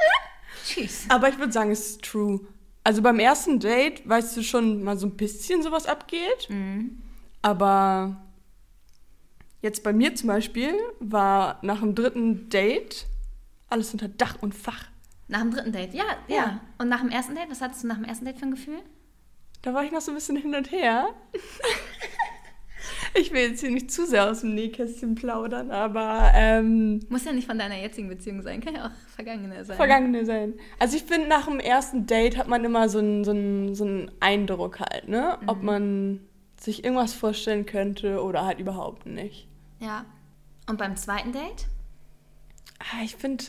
[0.66, 1.04] Tschüss.
[1.08, 2.40] Aber ich würde sagen, es ist true.
[2.86, 6.48] Also beim ersten Date weißt du schon mal so ein bisschen, sowas abgeht.
[6.48, 7.02] Mhm.
[7.42, 8.16] Aber
[9.60, 13.08] jetzt bei mir zum Beispiel war nach dem dritten Date
[13.68, 14.84] alles unter Dach und Fach.
[15.26, 16.60] Nach dem dritten Date, ja, ja, Ja.
[16.78, 18.78] Und nach dem ersten Date, was hattest du nach dem ersten Date für ein Gefühl?
[19.62, 21.08] Da war ich noch so ein bisschen hin und her.
[23.14, 27.32] ich will jetzt hier nicht zu sehr aus dem Nähkästchen plaudern, aber ähm, Muss ja
[27.32, 29.76] nicht von deiner jetzigen Beziehung sein, kann ja auch vergangene sein.
[29.76, 30.54] vergangene sein.
[30.78, 33.84] Also ich finde, nach dem ersten Date hat man immer so einen, so einen, so
[33.84, 35.38] einen Eindruck halt, ne?
[35.46, 36.20] Ob man
[36.60, 39.46] sich irgendwas vorstellen könnte oder halt überhaupt nicht.
[39.80, 40.04] Ja.
[40.68, 41.66] Und beim zweiten Date?
[42.78, 43.44] Ah, Ich finde,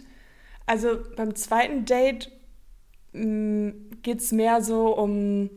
[0.65, 2.31] also beim zweiten Date
[3.13, 5.49] geht es mehr so um,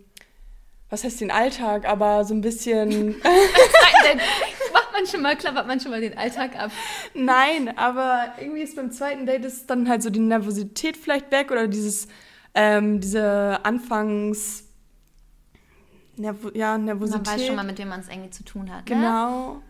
[0.89, 3.17] was heißt den Alltag, aber so ein bisschen,
[4.19, 6.71] Date macht man schon mal, klappert man schon mal den Alltag ab.
[7.15, 11.51] nein, aber irgendwie ist beim zweiten Date ist dann halt so die Nervosität vielleicht weg
[11.51, 12.09] oder dieses,
[12.55, 14.65] ähm, diese Anfangs,
[16.17, 17.27] Nervo ja, Nervosität.
[17.27, 18.89] Man weiß schon mal, mit wem man es irgendwie zu tun hat.
[18.89, 18.97] Ne?
[18.97, 19.63] Genau.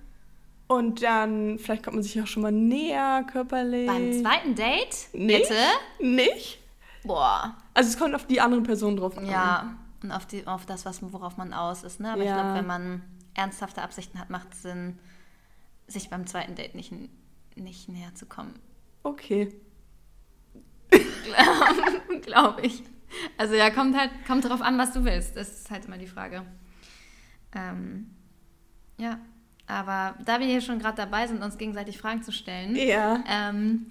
[0.66, 3.87] Und dann, vielleicht kommt man sich auch schon mal näher körperlich.
[3.88, 5.09] Beim zweiten Date?
[5.12, 5.48] Nicht?
[5.48, 5.61] Bitte?
[5.98, 6.61] Nicht?
[7.03, 7.57] Boah.
[7.74, 9.26] Also es kommt auf die andere Person drauf an.
[9.26, 9.74] Ja.
[10.03, 11.98] Und auf, die, auf das, was, worauf man aus ist.
[12.00, 12.12] Ne?
[12.12, 12.40] Aber ich Ja.
[12.40, 13.03] glaube, wenn man
[13.40, 14.98] ernsthafte Absichten hat, macht es Sinn,
[15.87, 16.92] sich beim zweiten Date nicht,
[17.57, 18.55] nicht näher zu kommen.
[19.03, 19.53] Okay.
[22.22, 22.83] glaube ich.
[23.37, 25.37] Also ja, kommt halt, kommt drauf an, was du willst.
[25.37, 26.44] Das ist halt immer die Frage.
[27.55, 28.11] Ähm,
[28.98, 29.18] ja,
[29.66, 33.22] aber da wir hier schon gerade dabei sind, uns gegenseitig Fragen zu stellen, Ja.
[33.26, 33.87] ähm,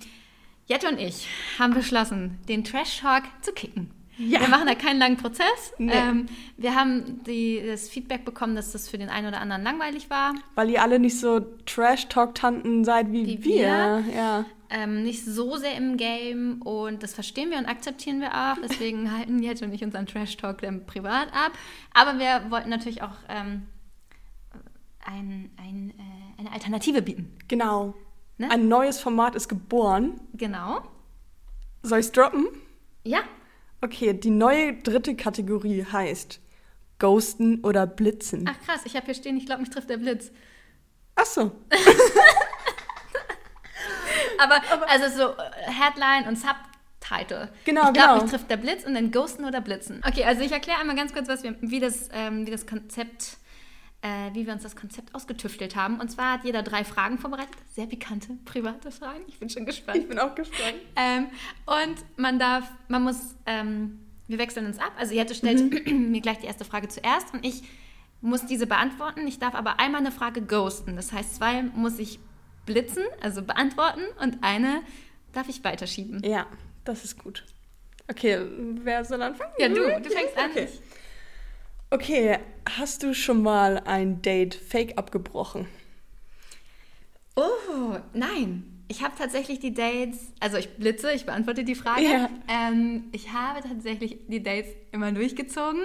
[0.67, 3.91] Jette und ich haben beschlossen, den Trash Talk zu kicken.
[4.19, 4.41] Ja.
[4.41, 5.73] Wir machen da keinen langen Prozess.
[5.77, 5.93] Nee.
[5.93, 6.25] Ähm,
[6.58, 10.36] wir haben die, das Feedback bekommen, dass das für den einen oder anderen langweilig war.
[10.55, 14.03] Weil ihr alle nicht so Trash-Talk-Tanten seid wie, Wie wir.
[14.13, 14.45] Ja.
[14.69, 18.58] ähm, nicht so sehr im Game und das verstehen wir und akzeptieren wir auch.
[18.62, 21.53] Deswegen halten Jette und ich unseren Trash Talk dann privat ab.
[21.93, 23.67] Aber wir wollten natürlich auch ähm,
[25.05, 27.38] ein, ein, äh, eine Alternative bieten.
[27.47, 27.93] Genau.
[28.38, 28.51] Ne?
[28.51, 30.19] Ein neues Format ist geboren.
[30.34, 30.82] Genau.
[31.84, 32.47] Soll ich's droppen?
[33.05, 33.19] Ja.
[33.82, 36.42] Okay, die neue dritte Kategorie heißt
[37.00, 38.46] Ghosten oder Blitzen.
[38.50, 40.32] Ach krass, ich habe hier stehen, ich glaube, mich trifft der Blitz.
[41.15, 41.52] Ach so.
[44.38, 47.50] Aber, also so äh, Headline und Subtitle.
[47.65, 48.22] Genau, ich glaube, genau.
[48.22, 50.02] mich trifft der Blitz und dann Ghosten oder Blitzen.
[50.06, 53.38] Okay, also ich erkläre einmal ganz kurz, was wir, wie, das, ähm, wie das Konzept,
[54.01, 55.99] äh, wie wir uns das Konzept ausgetüftelt haben.
[55.99, 57.55] Und zwar hat jeder drei Fragen vorbereitet.
[57.71, 59.23] Sehr pikante, private Fragen.
[59.27, 59.97] Ich bin schon gespannt.
[59.97, 60.75] Ich bin auch gespannt.
[60.95, 61.27] Ähm,
[61.65, 64.93] und man darf, man muss, ähm, wir wechseln uns ab.
[64.97, 67.63] Also Jette stellt mir gleich die erste Frage zuerst und ich
[68.21, 69.27] muss diese beantworten.
[69.27, 70.95] Ich darf aber einmal eine Frage ghosten.
[70.95, 72.19] Das heißt, zwei muss ich
[72.65, 74.81] blitzen, also beantworten und eine
[75.33, 76.21] darf ich weiterschieben.
[76.23, 76.47] Ja,
[76.83, 77.45] das ist gut.
[78.09, 78.39] Okay,
[78.83, 79.51] wer soll anfangen?
[79.59, 80.51] Ja, du, du fängst an.
[80.51, 80.67] Okay.
[81.91, 82.38] Okay,
[82.78, 85.67] hast du schon mal ein Date fake abgebrochen?
[87.36, 88.84] Oh, nein.
[88.88, 92.04] Ich habe tatsächlich die Dates, also ich blitze, ich beantworte die Frage.
[92.04, 92.30] Ja.
[92.47, 95.82] Ähm, ich habe tatsächlich die Dates immer durchgezogen.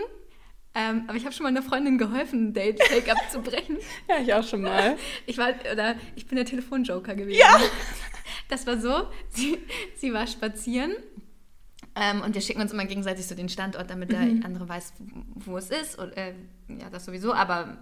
[0.74, 3.78] Ähm, aber ich habe schon mal einer Freundin geholfen, ein Date fake abzubrechen.
[4.08, 4.96] Ja, ich auch schon mal.
[5.26, 7.38] Ich war, oder ich bin der Telefonjoker gewesen.
[7.38, 7.60] Ja.
[8.48, 9.58] Das war so, sie,
[9.96, 10.94] sie war spazieren
[11.96, 14.42] ähm, und wir schicken uns immer gegenseitig so den Standort, damit der Mhm.
[14.44, 14.92] andere weiß,
[15.36, 15.98] wo es ist.
[15.98, 16.34] Und, äh,
[16.68, 17.78] ja, das sowieso, aber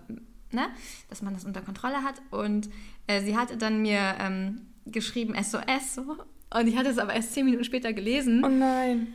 [0.50, 0.66] ne,
[1.08, 2.20] dass man das unter Kontrolle hat.
[2.30, 2.68] Und
[3.06, 6.16] äh, sie hatte dann mir ähm, geschrieben SOS so.
[6.54, 8.44] Und ich hatte es aber erst zehn Minuten später gelesen.
[8.44, 9.14] Oh nein.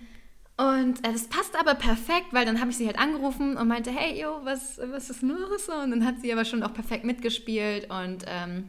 [0.60, 3.92] Und äh, das passt aber perfekt, weil dann habe ich sie halt angerufen und meinte,
[3.92, 5.70] hey, yo, was, was ist los?
[5.70, 8.64] Und dann hat sie aber schon auch perfekt mitgespielt und ähm,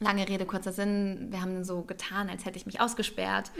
[0.00, 3.52] lange Rede, kurzer Sinn, wir haben so getan, als hätte ich mich ausgesperrt.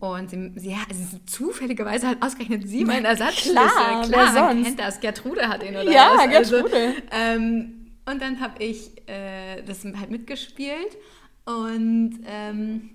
[0.00, 3.54] Und sie, sie, also zufälligerweise hat ausgerechnet sie meinen Ersatzschlüssel.
[3.54, 6.28] klar, wer man kennt das, Gertrude hat ihn oder Ja, was.
[6.28, 6.76] Gertrude.
[6.76, 10.96] Also, ähm, und dann habe ich äh, das halt mitgespielt
[11.46, 12.90] und ähm,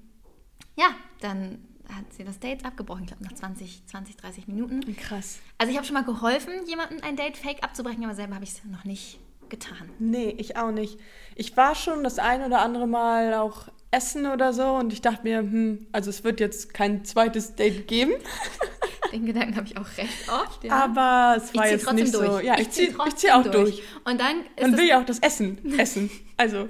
[0.76, 0.90] ja,
[1.22, 1.60] dann
[1.90, 4.96] hat sie das Date abgebrochen, ich glaube nach 20, 20, 30 Minuten.
[4.98, 5.40] Krass.
[5.58, 8.52] Also ich habe schon mal geholfen, jemanden ein Date fake abzubrechen, aber selber habe ich
[8.52, 9.90] es noch nicht getan.
[10.00, 11.00] Nee, ich auch nicht.
[11.36, 15.24] Ich war schon das ein oder andere Mal auch essen oder so und ich dachte
[15.24, 18.14] mir, hm, also es wird jetzt kein zweites Date geben,
[19.14, 20.66] Den Gedanken habe ich auch recht oft.
[20.66, 20.84] Ja.
[20.84, 22.28] aber es ich war ziehe jetzt trotzdem nicht durch.
[22.28, 22.40] so.
[22.42, 23.82] Ja, ich, zieh zieh, ich zieh auch durch.
[24.04, 26.10] Und dann ist Man will ja auch das Essen essen.
[26.36, 26.68] Also,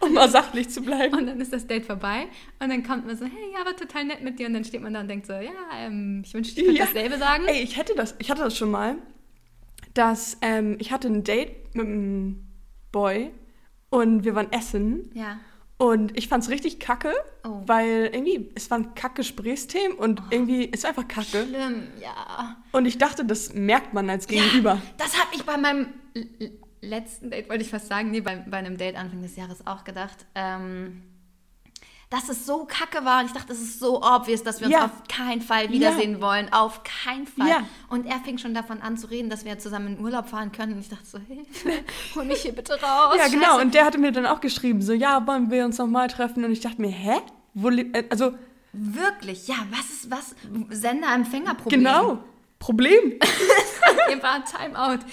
[0.00, 1.16] um mal sachlich zu bleiben.
[1.16, 2.26] und dann ist das Date vorbei
[2.60, 4.82] und dann kommt man so, hey, ja, war total nett mit dir und dann steht
[4.82, 6.84] man da und denkt so, ja, ähm, ich wünschte, ich könnte Ja.
[6.86, 7.44] dasselbe sagen.
[7.46, 8.96] Ey, ich hätte das, ich hatte das schon mal,
[9.94, 12.46] dass ähm, ich hatte ein Date mit einem
[12.92, 13.30] Boy
[13.90, 15.38] und wir waren essen Ja.
[15.78, 17.12] und ich fand's richtig kacke,
[17.44, 17.62] Oh.
[17.66, 21.44] weil irgendwie, es waren Kack-Gesprächsthemen und irgendwie, es war einfach kacke.
[21.46, 22.56] Schlimm, ja.
[22.72, 24.74] Und ich dachte, das merkt man als Gegenüber.
[24.74, 25.88] Ja, das habe ich bei meinem
[26.80, 29.84] letzten Date, wollte ich fast sagen, nee, bei, bei einem Date Anfang des Jahres auch
[29.84, 31.02] gedacht, ähm,
[32.12, 34.76] dass es so kacke war und ich dachte, es ist so obvious, dass wir uns
[34.76, 34.84] Ja.
[34.84, 36.20] auf keinen Fall wiedersehen Ja.
[36.20, 36.52] wollen.
[36.52, 37.48] Auf keinen Fall.
[37.48, 37.62] Ja.
[37.88, 40.74] Und er fing schon davon an zu reden, dass wir zusammen in Urlaub fahren können.
[40.74, 41.70] Und ich dachte so, Hilfe,
[42.14, 43.14] hol mich hier bitte raus.
[43.16, 43.46] ja, genau.
[43.52, 43.60] Scheiße.
[43.62, 46.44] Und der hatte mir dann auch geschrieben, so, ja, wollen wir uns nochmal treffen?
[46.44, 47.16] Und ich dachte mir, hä?
[47.54, 48.34] Wo, äh, also,
[48.74, 50.34] Wirklich, ja, was ist was?
[50.70, 51.80] Sender-Empfänger-Problem.
[51.84, 52.18] genau.
[52.58, 53.18] Problem.
[54.08, 55.04] Hier war ein Timeout.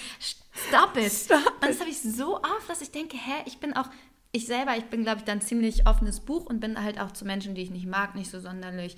[0.68, 1.10] Stop it.
[1.12, 3.86] Stop und das habe ich so oft, dass ich denke, hä, ich bin auch,
[4.32, 7.24] ich selber, ich bin, glaube ich, dann ziemlich offenes Buch und bin halt auch zu
[7.24, 8.96] Menschen, die ich nicht mag, nicht so sonderlich,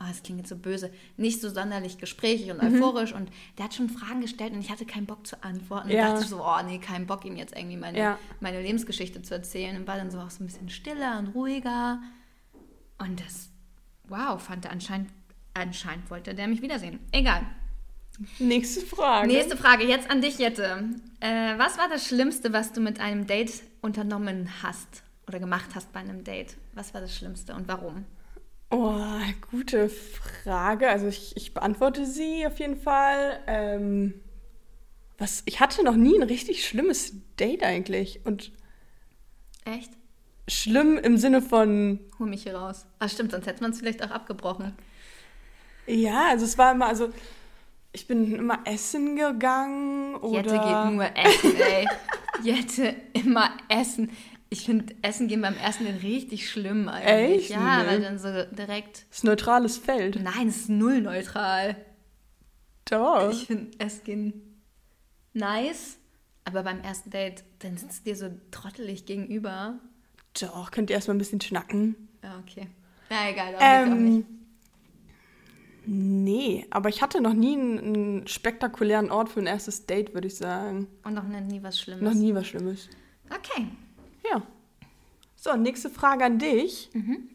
[0.00, 2.52] oh, das klingt jetzt so böse, nicht so sonderlich gesprächig Mhm.
[2.52, 5.90] und euphorisch und der hat schon Fragen gestellt und ich hatte keinen Bock zu antworten.
[5.90, 6.08] Ja.
[6.08, 8.18] Und dachte so, oh nee, keinen Bock, ihm jetzt irgendwie meine, Ja.
[8.40, 12.00] meine Lebensgeschichte zu erzählen und war dann so auch so ein bisschen stiller und ruhiger.
[12.98, 13.50] Und das,
[14.08, 15.10] wow, fand er anscheinend,
[15.52, 16.98] anscheinend wollte der mich wiedersehen.
[17.12, 17.42] Egal.
[18.38, 19.28] Nächste Frage.
[19.28, 20.84] Nächste Frage, jetzt an dich, Jette.
[21.20, 25.92] Äh, was war das Schlimmste, was du mit einem Date unternommen hast oder gemacht hast
[25.92, 26.56] bei einem Date?
[26.74, 28.04] Was war das Schlimmste und warum?
[28.70, 29.00] Oh,
[29.50, 30.88] gute Frage.
[30.90, 33.40] Also ich, ich beantworte sie auf jeden Fall.
[33.46, 34.14] Ähm,
[35.18, 38.20] was, ich hatte noch nie ein richtig schlimmes Date eigentlich.
[38.24, 38.52] Und
[39.64, 39.90] Echt?
[40.46, 42.86] schlimm im Sinne von, Hol mich hier raus.
[42.98, 44.74] Ah, stimmt, sonst hätte man es vielleicht auch abgebrochen.
[45.86, 47.10] ja, also es war immer, also
[47.92, 50.36] ich bin immer essen gegangen oder...
[50.42, 51.86] Jette geht nur essen, ey.
[52.42, 54.10] Jette immer essen.
[54.52, 57.42] Ich finde Essen gehen beim ersten Date richtig schlimm eigentlich.
[57.42, 57.50] Echt?
[57.50, 57.88] Ja, Nee.
[57.88, 59.06] weil dann so direkt.
[59.08, 60.20] Das ist neutrales Feld.
[60.20, 61.76] Nein, es ist null neutral.
[62.86, 63.30] Doch.
[63.30, 64.58] Ich finde Essen
[65.32, 65.98] nice,
[66.44, 69.78] aber beim ersten Date, dann sitzt dir so trottelig gegenüber.
[70.40, 72.08] Doch, könnt ihr erstmal ein bisschen schnacken.
[72.24, 72.66] Ja, okay.
[73.08, 74.26] Na egal, darum auch nicht.
[75.92, 80.28] Nee, aber ich hatte noch nie einen, einen spektakulären Ort für ein erstes Date, würde
[80.28, 80.86] ich sagen.
[81.02, 82.02] Und noch nie was Schlimmes.
[82.02, 82.88] Noch nie was Schlimmes.
[83.28, 83.66] Okay.
[84.30, 84.40] Ja.
[85.34, 86.90] So, nächste Frage an dich.
[86.92, 87.28] Mhm.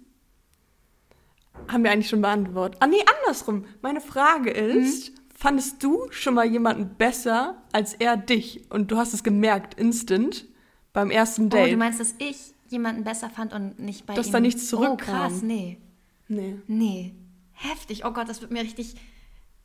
[1.68, 2.78] Haben wir eigentlich schon beantwortet.
[2.82, 3.65] Ah, nee, andersrum.
[3.82, 5.15] Meine Frage ist, Mhm.
[5.36, 8.72] fandest du schon mal jemanden besser als er dich?
[8.72, 10.46] Und du hast es gemerkt, instant,
[10.94, 11.74] beim ersten Oh, Date.
[11.74, 12.38] du meinst, dass ich
[12.70, 14.32] jemanden besser fand und nicht bei Dass ihm?
[14.32, 14.98] da nichts Oh, zurückkam.
[15.30, 15.78] krass, nee.
[16.30, 16.56] nee.
[16.68, 17.15] Nee.
[17.56, 18.06] Heftig.
[18.06, 18.96] Oh Gott, das wird mir richtig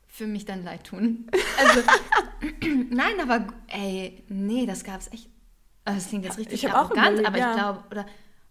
[0.07, 1.27] für mich dann leid tun.
[1.57, 1.81] Also,
[2.89, 5.29] nein, aber ey, nee, das gab's echt.
[5.85, 7.51] Also, Das klingt jetzt richtig Ich arrogant, überlegt, aber ja.
[7.51, 8.05] ich glaube, oder,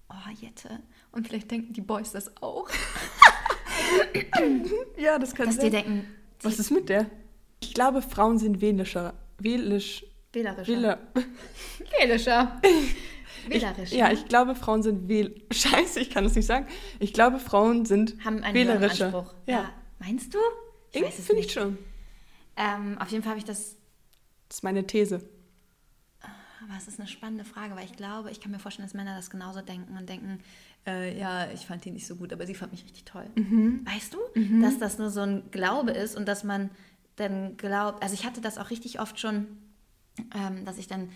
[0.08, 0.80] oh, Jette.
[1.12, 2.68] Und vielleicht denken die Boys das auch.
[4.96, 5.70] Ja, das kann Dass die sein.
[5.72, 6.06] denken,
[6.42, 7.06] Was ist mit der?
[7.60, 9.14] Ich glaube, Frauen sind wählischer.
[9.38, 10.04] Wählisch.
[10.32, 10.72] wählerischer.
[10.72, 10.98] Wähler.
[11.98, 12.60] Wählerischer.
[13.48, 13.92] Ich, Wählerisch.
[13.92, 14.14] ja, ne?
[14.14, 15.34] ich glaube, Frauen sind wähl...
[15.52, 16.66] Scheiße, ich kann es nicht sagen.
[16.98, 19.06] Ich glaube, Frauen sind haben einen wählerischer.
[19.06, 19.34] Anspruch.
[19.46, 19.70] Ja.
[19.98, 20.38] Meinst du?
[20.92, 21.78] Ich weiß es finde ich schon.
[22.56, 23.76] Ähm, auf jeden Fall habe ich das
[24.48, 25.20] Das ist meine These.
[26.62, 29.16] Aber es ist eine spannende Frage, weil ich glaube, ich kann mir vorstellen, dass Männer
[29.16, 30.40] das genauso denken und denken,
[30.86, 33.26] äh, ja, ich fand die nicht so gut, aber sie fand mich richtig toll.
[33.34, 33.84] Mhm.
[33.86, 34.18] Weißt du,
[34.60, 36.70] dass das nur so ein Glaube ist und dass man
[37.16, 39.46] dann glaubt, also ich hatte das auch richtig oft schon,
[40.34, 41.10] ähm, dass ich dann,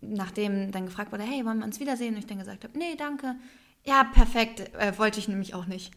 [0.00, 2.14] nachdem dann gefragt wurde, hey, wollen wir uns wiedersehen?
[2.14, 3.36] Und ich dann gesagt habe, nee, danke.
[3.84, 5.92] Ja, perfekt, äh, wollte ich nämlich auch nicht.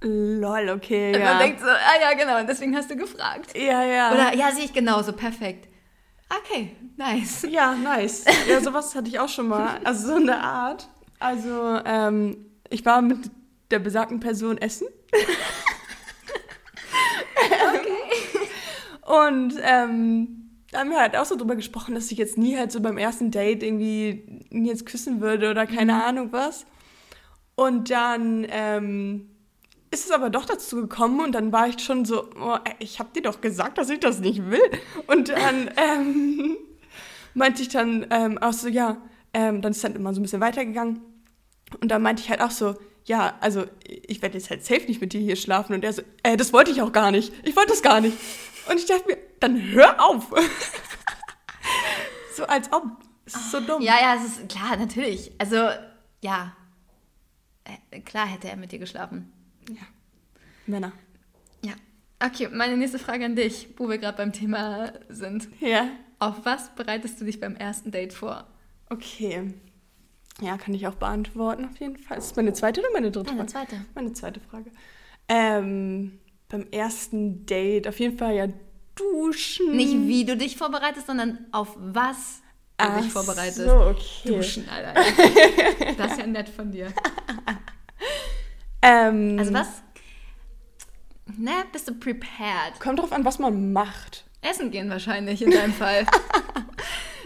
[0.00, 1.34] Lol, okay, Und ja.
[1.34, 3.56] man denkt so, ah ja, genau, und deswegen hast du gefragt.
[3.56, 4.12] ja, ja.
[4.12, 5.68] Oder ja, sehe ich genauso, perfekt.
[6.28, 7.46] Okay, nice.
[7.48, 8.24] Ja, nice.
[8.48, 9.80] Ja, sowas hatte ich auch schon mal.
[9.84, 10.88] Also so eine Art.
[11.18, 13.30] Also, ähm, ich war mit
[13.70, 14.86] der besagten Person essen.
[19.02, 20.43] Und ähm,
[20.74, 22.98] da haben wir halt auch so drüber gesprochen, dass ich jetzt nie halt so beim
[22.98, 26.66] ersten Date irgendwie ihn jetzt küssen würde oder keine Ahnung was.
[27.54, 29.30] Und dann ähm,
[29.92, 33.10] ist es aber doch dazu gekommen und dann war ich schon so, oh, ich habe
[33.14, 34.68] dir doch gesagt, dass ich das nicht will.
[35.06, 36.56] Und dann ähm,
[37.34, 38.96] meinte ich dann ähm, auch so, ja,
[39.32, 41.02] ähm, dann ist dann immer so ein bisschen weitergegangen.
[41.80, 45.00] Und dann meinte ich halt auch so, ja, also ich werde jetzt halt safe nicht
[45.00, 45.74] mit dir hier schlafen.
[45.74, 47.32] Und er so, äh, das wollte ich auch gar nicht.
[47.44, 48.16] Ich wollte das gar nicht.
[48.68, 50.30] Und ich dachte mir, dann hör auf.
[52.36, 52.84] so als ob.
[53.26, 53.80] Es ist so dumm.
[53.82, 55.32] Ja, ja, es ist klar, natürlich.
[55.38, 55.68] Also,
[56.22, 56.54] ja.
[57.90, 59.32] Äh, Klar hätte er mit dir geschlafen.
[60.66, 60.92] Männer.
[61.62, 61.72] Ja.
[62.24, 65.48] Okay, meine nächste Frage an dich, wo wir gerade beim Thema sind.
[65.60, 65.88] Ja.
[66.18, 68.46] Auf was bereitest du dich beim ersten Date vor?
[68.90, 69.52] Okay.
[70.40, 72.18] Ja, kann ich auch beantworten, auf jeden Fall.
[72.18, 73.68] Ist das meine zweite oder meine dritte Meine Frage?
[73.68, 73.84] zweite.
[73.94, 74.70] Meine zweite Frage.
[75.28, 78.48] Ähm, beim ersten Date auf jeden Fall ja
[78.94, 79.76] duschen.
[79.76, 82.42] Nicht wie du dich vorbereitest, sondern auf was
[82.78, 83.58] du Ach dich vorbereitest.
[83.58, 84.36] So, okay.
[84.36, 84.94] Duschen, Alter.
[85.98, 86.92] Das ist ja nett von dir.
[88.82, 89.82] Ähm, Also was?
[91.38, 92.78] Ne, bist du prepared?
[92.80, 94.24] Kommt drauf an, was man macht.
[94.42, 96.06] Essen gehen wahrscheinlich in deinem Fall.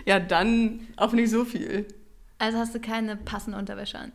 [0.04, 1.86] Ja, dann auch nicht so viel.
[2.38, 4.12] Also hast du keine passende Unterwäsche an.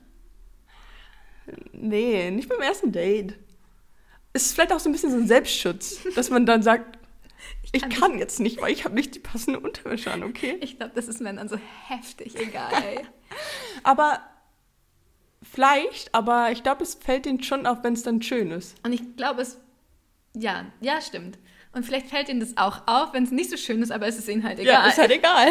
[1.72, 3.36] Nee, nicht beim ersten Date.
[4.34, 6.98] Ist vielleicht auch so ein bisschen so ein Selbstschutz, dass man dann sagt,
[7.72, 10.58] ich kann kann, jetzt nicht, weil ich habe nicht die passende Unterwäsche an, okay?
[10.62, 12.72] Ich glaube, das ist Männern so heftig egal.
[13.84, 14.22] Aber
[15.42, 18.76] vielleicht, aber ich glaube, es fällt ihnen schon auf, wenn es dann schön ist.
[18.86, 19.58] Und ich glaube, es.
[20.36, 21.38] Ja, ja, stimmt.
[21.74, 24.18] Und vielleicht fällt ihnen das auch auf, wenn es nicht so schön ist, aber es
[24.18, 24.74] ist ihnen halt egal.
[24.74, 25.48] Ja, ist halt egal.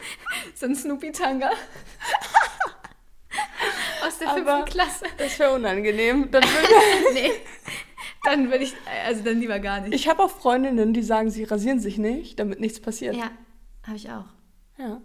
[0.54, 1.50] so ein Snoopy-Tanga.
[4.06, 5.06] Aus der Aber- fünften Klasse.
[5.18, 6.30] Das wäre unangenehm.
[6.30, 7.32] Dann würde nee.
[8.24, 8.74] Dann würde ich.
[9.04, 9.94] Also dann lieber gar nicht.
[9.94, 13.14] ich habe auch Freundinnen, die sagen, sie rasieren sich nicht, damit nichts passiert.
[13.14, 13.30] ja,
[13.82, 14.26] habe ich auch.
[14.78, 15.00] ja.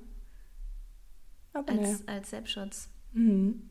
[1.54, 1.86] Aber, nee.
[1.86, 2.90] Als, als Selbstschutz.
[3.12, 3.70] Mhm.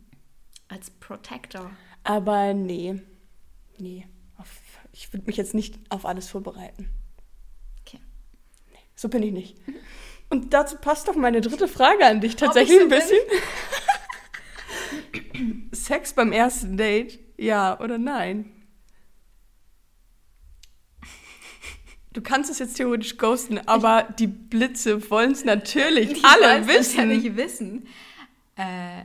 [0.69, 1.71] Als Protector.
[2.05, 3.01] Aber nee.
[3.79, 4.07] Nee.
[4.37, 4.49] Auf,
[4.93, 6.91] ich würde mich jetzt nicht auf alles vorbereiten.
[7.81, 8.01] Okay.
[8.95, 9.57] So bin ich nicht.
[10.29, 13.19] Und dazu passt doch meine dritte Frage an dich tatsächlich so ein bisschen.
[15.73, 18.53] Sex beim ersten Date, ja oder nein?
[22.19, 26.97] Du kannst es jetzt theoretisch ghosten, aber die Blitze wollen es natürlich Die alle wissen.
[26.97, 27.87] natürlich wissen.
[28.57, 29.05] Äh,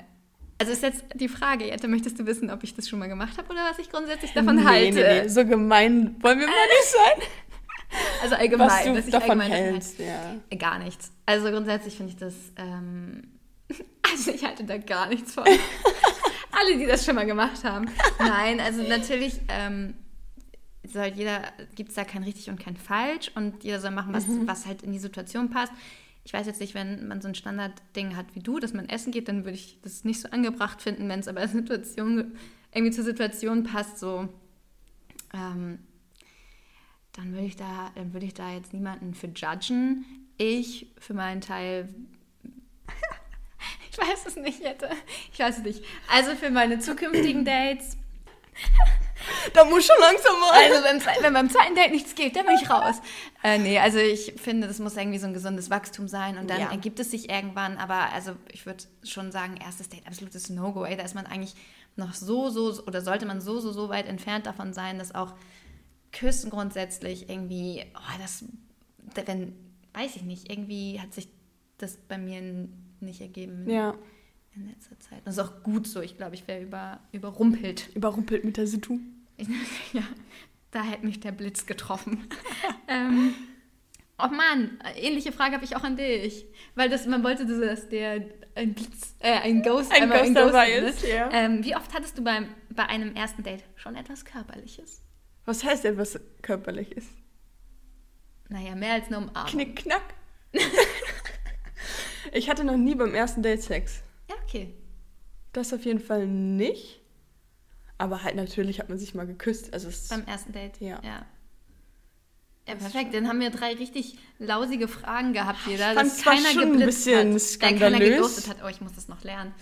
[0.58, 3.38] also ist jetzt die Frage, Jette, möchtest du wissen, ob ich das schon mal gemacht
[3.38, 4.94] habe oder was ich grundsätzlich davon nee, halte?
[4.96, 7.28] nee, nee, so gemein wollen wir mal nicht sein.
[8.24, 10.06] Also allgemein, Was du was ich davon hältst, ja.
[10.08, 10.58] halte.
[10.58, 11.12] Gar nichts.
[11.28, 13.28] Also grundsätzlich finde ich das, ähm,
[14.12, 15.44] also ich halte da gar nichts von.
[16.52, 17.86] Alle, die das schon mal gemacht haben.
[18.18, 19.94] Nein, also natürlich ähm,
[20.86, 21.42] soll jeder,
[21.76, 24.84] gibt es da kein richtig und kein falsch und jeder soll machen, was, was halt
[24.84, 25.72] in die Situation passt.
[26.26, 29.12] Ich weiß jetzt nicht, wenn man so ein Standardding hat wie du, dass man essen
[29.12, 32.34] geht, dann würde ich das nicht so angebracht finden, wenn es aber Situation,
[32.74, 34.30] irgendwie zur Situation passt, so
[35.34, 35.80] ähm,
[37.14, 40.06] dann würde ich da, dann würde ich da jetzt niemanden für judgen.
[40.38, 41.94] Ich für meinen Teil.
[43.92, 44.90] ich weiß es nicht, Jette.
[45.32, 45.84] Ich weiß es nicht.
[46.12, 47.98] Also für meine zukünftigen Dates.
[49.54, 50.52] Da muss schon langsam mal.
[50.52, 52.96] Also beim, wenn beim zweiten Date nichts geht, dann bin ich raus.
[53.44, 56.60] Äh, nee, also ich finde, das muss irgendwie so ein gesundes Wachstum sein und dann
[56.62, 56.72] Ja.
[56.72, 57.78] ergibt es sich irgendwann.
[57.78, 60.84] Aber also ich würde schon sagen, erstes Date, absolutes No-Go.
[60.86, 61.56] Da ist man eigentlich
[61.96, 65.34] noch so, so, oder sollte man so, so, so weit entfernt davon sein, dass auch
[66.12, 68.46] Küssen grundsätzlich irgendwie, oh, das,
[69.26, 69.54] wenn,
[69.94, 71.28] weiß ich nicht, irgendwie hat sich
[71.78, 72.42] das bei mir
[73.00, 73.96] nicht ergeben Ja,
[74.56, 75.22] in letzter Zeit.
[75.26, 76.02] Das ist auch gut so.
[76.02, 77.90] Ich glaube, ich wäre über, überrumpelt.
[77.96, 79.00] überrumpelt mit der Situ.
[79.94, 80.04] ja,
[80.72, 82.28] da hätte mich der Blitz getroffen.
[82.88, 83.34] ähm,
[84.20, 86.46] oh Mann, ähnliche Frage habe ich auch an dich.
[86.76, 91.04] Weil das, man wollte, dass der ein Blitz, äh, ein Ghost, Ein Ghost dabei Ghost
[91.04, 91.30] ist, ja.
[91.32, 95.02] Ähm, wie oft hattest du beim, bei einem ersten Date schon etwas Körperliches?
[95.46, 97.10] Was heißt etwas körperlich ist?
[98.50, 99.52] Naja, mehr als eine Umarmung.
[99.52, 100.14] Knick, knack.
[102.32, 104.04] ich hatte noch nie beim ersten Date Sex.
[104.34, 104.74] Ja, okay.
[105.52, 107.02] Das auf jeden Fall nicht.
[107.98, 109.74] Aber halt natürlich hat man sich mal geküsst.
[109.74, 110.82] Also es Beim ersten Date?
[110.82, 111.00] Ja.
[111.04, 111.26] Ja,
[112.68, 113.14] ja perfekt.
[113.14, 115.94] Dann haben wir drei richtig lausige Fragen gehabt, jeder.
[115.94, 117.26] Dass keiner schon ein bisschen hat.
[117.26, 118.10] Äh, keiner skandalös.
[118.10, 118.58] geghostet hat.
[118.66, 119.54] Oh, ich muss das noch lernen.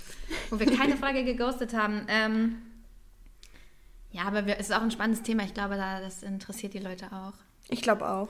[0.50, 2.06] Wo wir keine Frage geghostet haben.
[2.08, 2.62] Ähm,
[4.12, 5.44] ja, aber wir, es ist auch ein spannendes Thema.
[5.44, 7.34] Ich glaube, da, das interessiert die Leute auch.
[7.70, 8.30] ich glaube auch.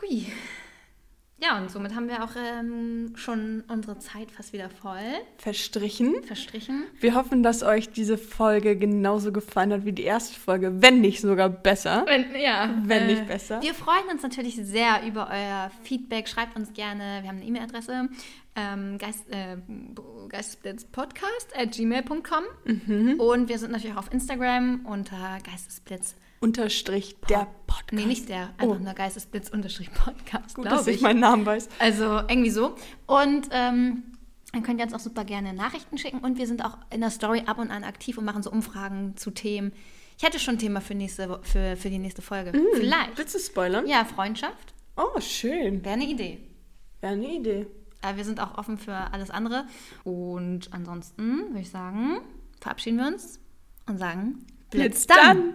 [0.00, 0.26] Hui.
[1.38, 4.96] Ja, und somit haben wir auch ähm, schon unsere Zeit fast wieder voll
[5.36, 6.22] Verstrichen.
[6.24, 6.84] verstrichen.
[6.98, 11.20] Wir hoffen, dass euch diese Folge genauso gefallen hat wie die erste Folge, wenn nicht
[11.20, 12.04] sogar besser.
[12.06, 13.60] Wenn, ja, Wenn nicht besser.
[13.60, 16.26] Wir freuen uns natürlich sehr über euer Feedback.
[16.26, 18.08] Schreibt uns gerne, wir haben eine E-Mail-Adresse,
[18.56, 19.58] ähm, Geist, äh,
[20.30, 23.20] geistesblitzpodcast at gmail.com Mhm.
[23.20, 26.14] und wir sind natürlich auch auf Instagram unter geistesblitz.
[26.40, 27.92] Unterstrich der Podcast.
[27.92, 28.82] Nee, nicht der, einfach Oh.
[28.82, 31.02] nur geistesblitz unterstrich Podcast, Gut, dass ich ich.
[31.02, 31.68] meinen Namen weiß.
[31.78, 32.74] Also irgendwie so.
[33.06, 34.02] Und ähm,
[34.52, 37.10] dann könnt ihr uns auch super gerne Nachrichten schicken und wir sind auch in der
[37.10, 39.72] Story ab und an aktiv und machen so Umfragen zu Themen.
[40.18, 42.52] Ich hätte schon ein Thema für, nächste, für, für die nächste Folge.
[42.74, 43.18] Vielleicht.
[43.18, 43.86] Willst du spoilern?
[43.86, 45.84] Ja, Freundschaft Oh, schön.
[45.84, 46.38] wäre eine Idee.
[47.02, 47.66] Wäre eine Idee.
[48.00, 49.66] Aber wir sind auch offen für alles andere.
[50.04, 52.20] Und ansonsten würde ich sagen,
[52.60, 53.38] verabschieden wir uns
[53.86, 55.54] und sagen, Blitz dann.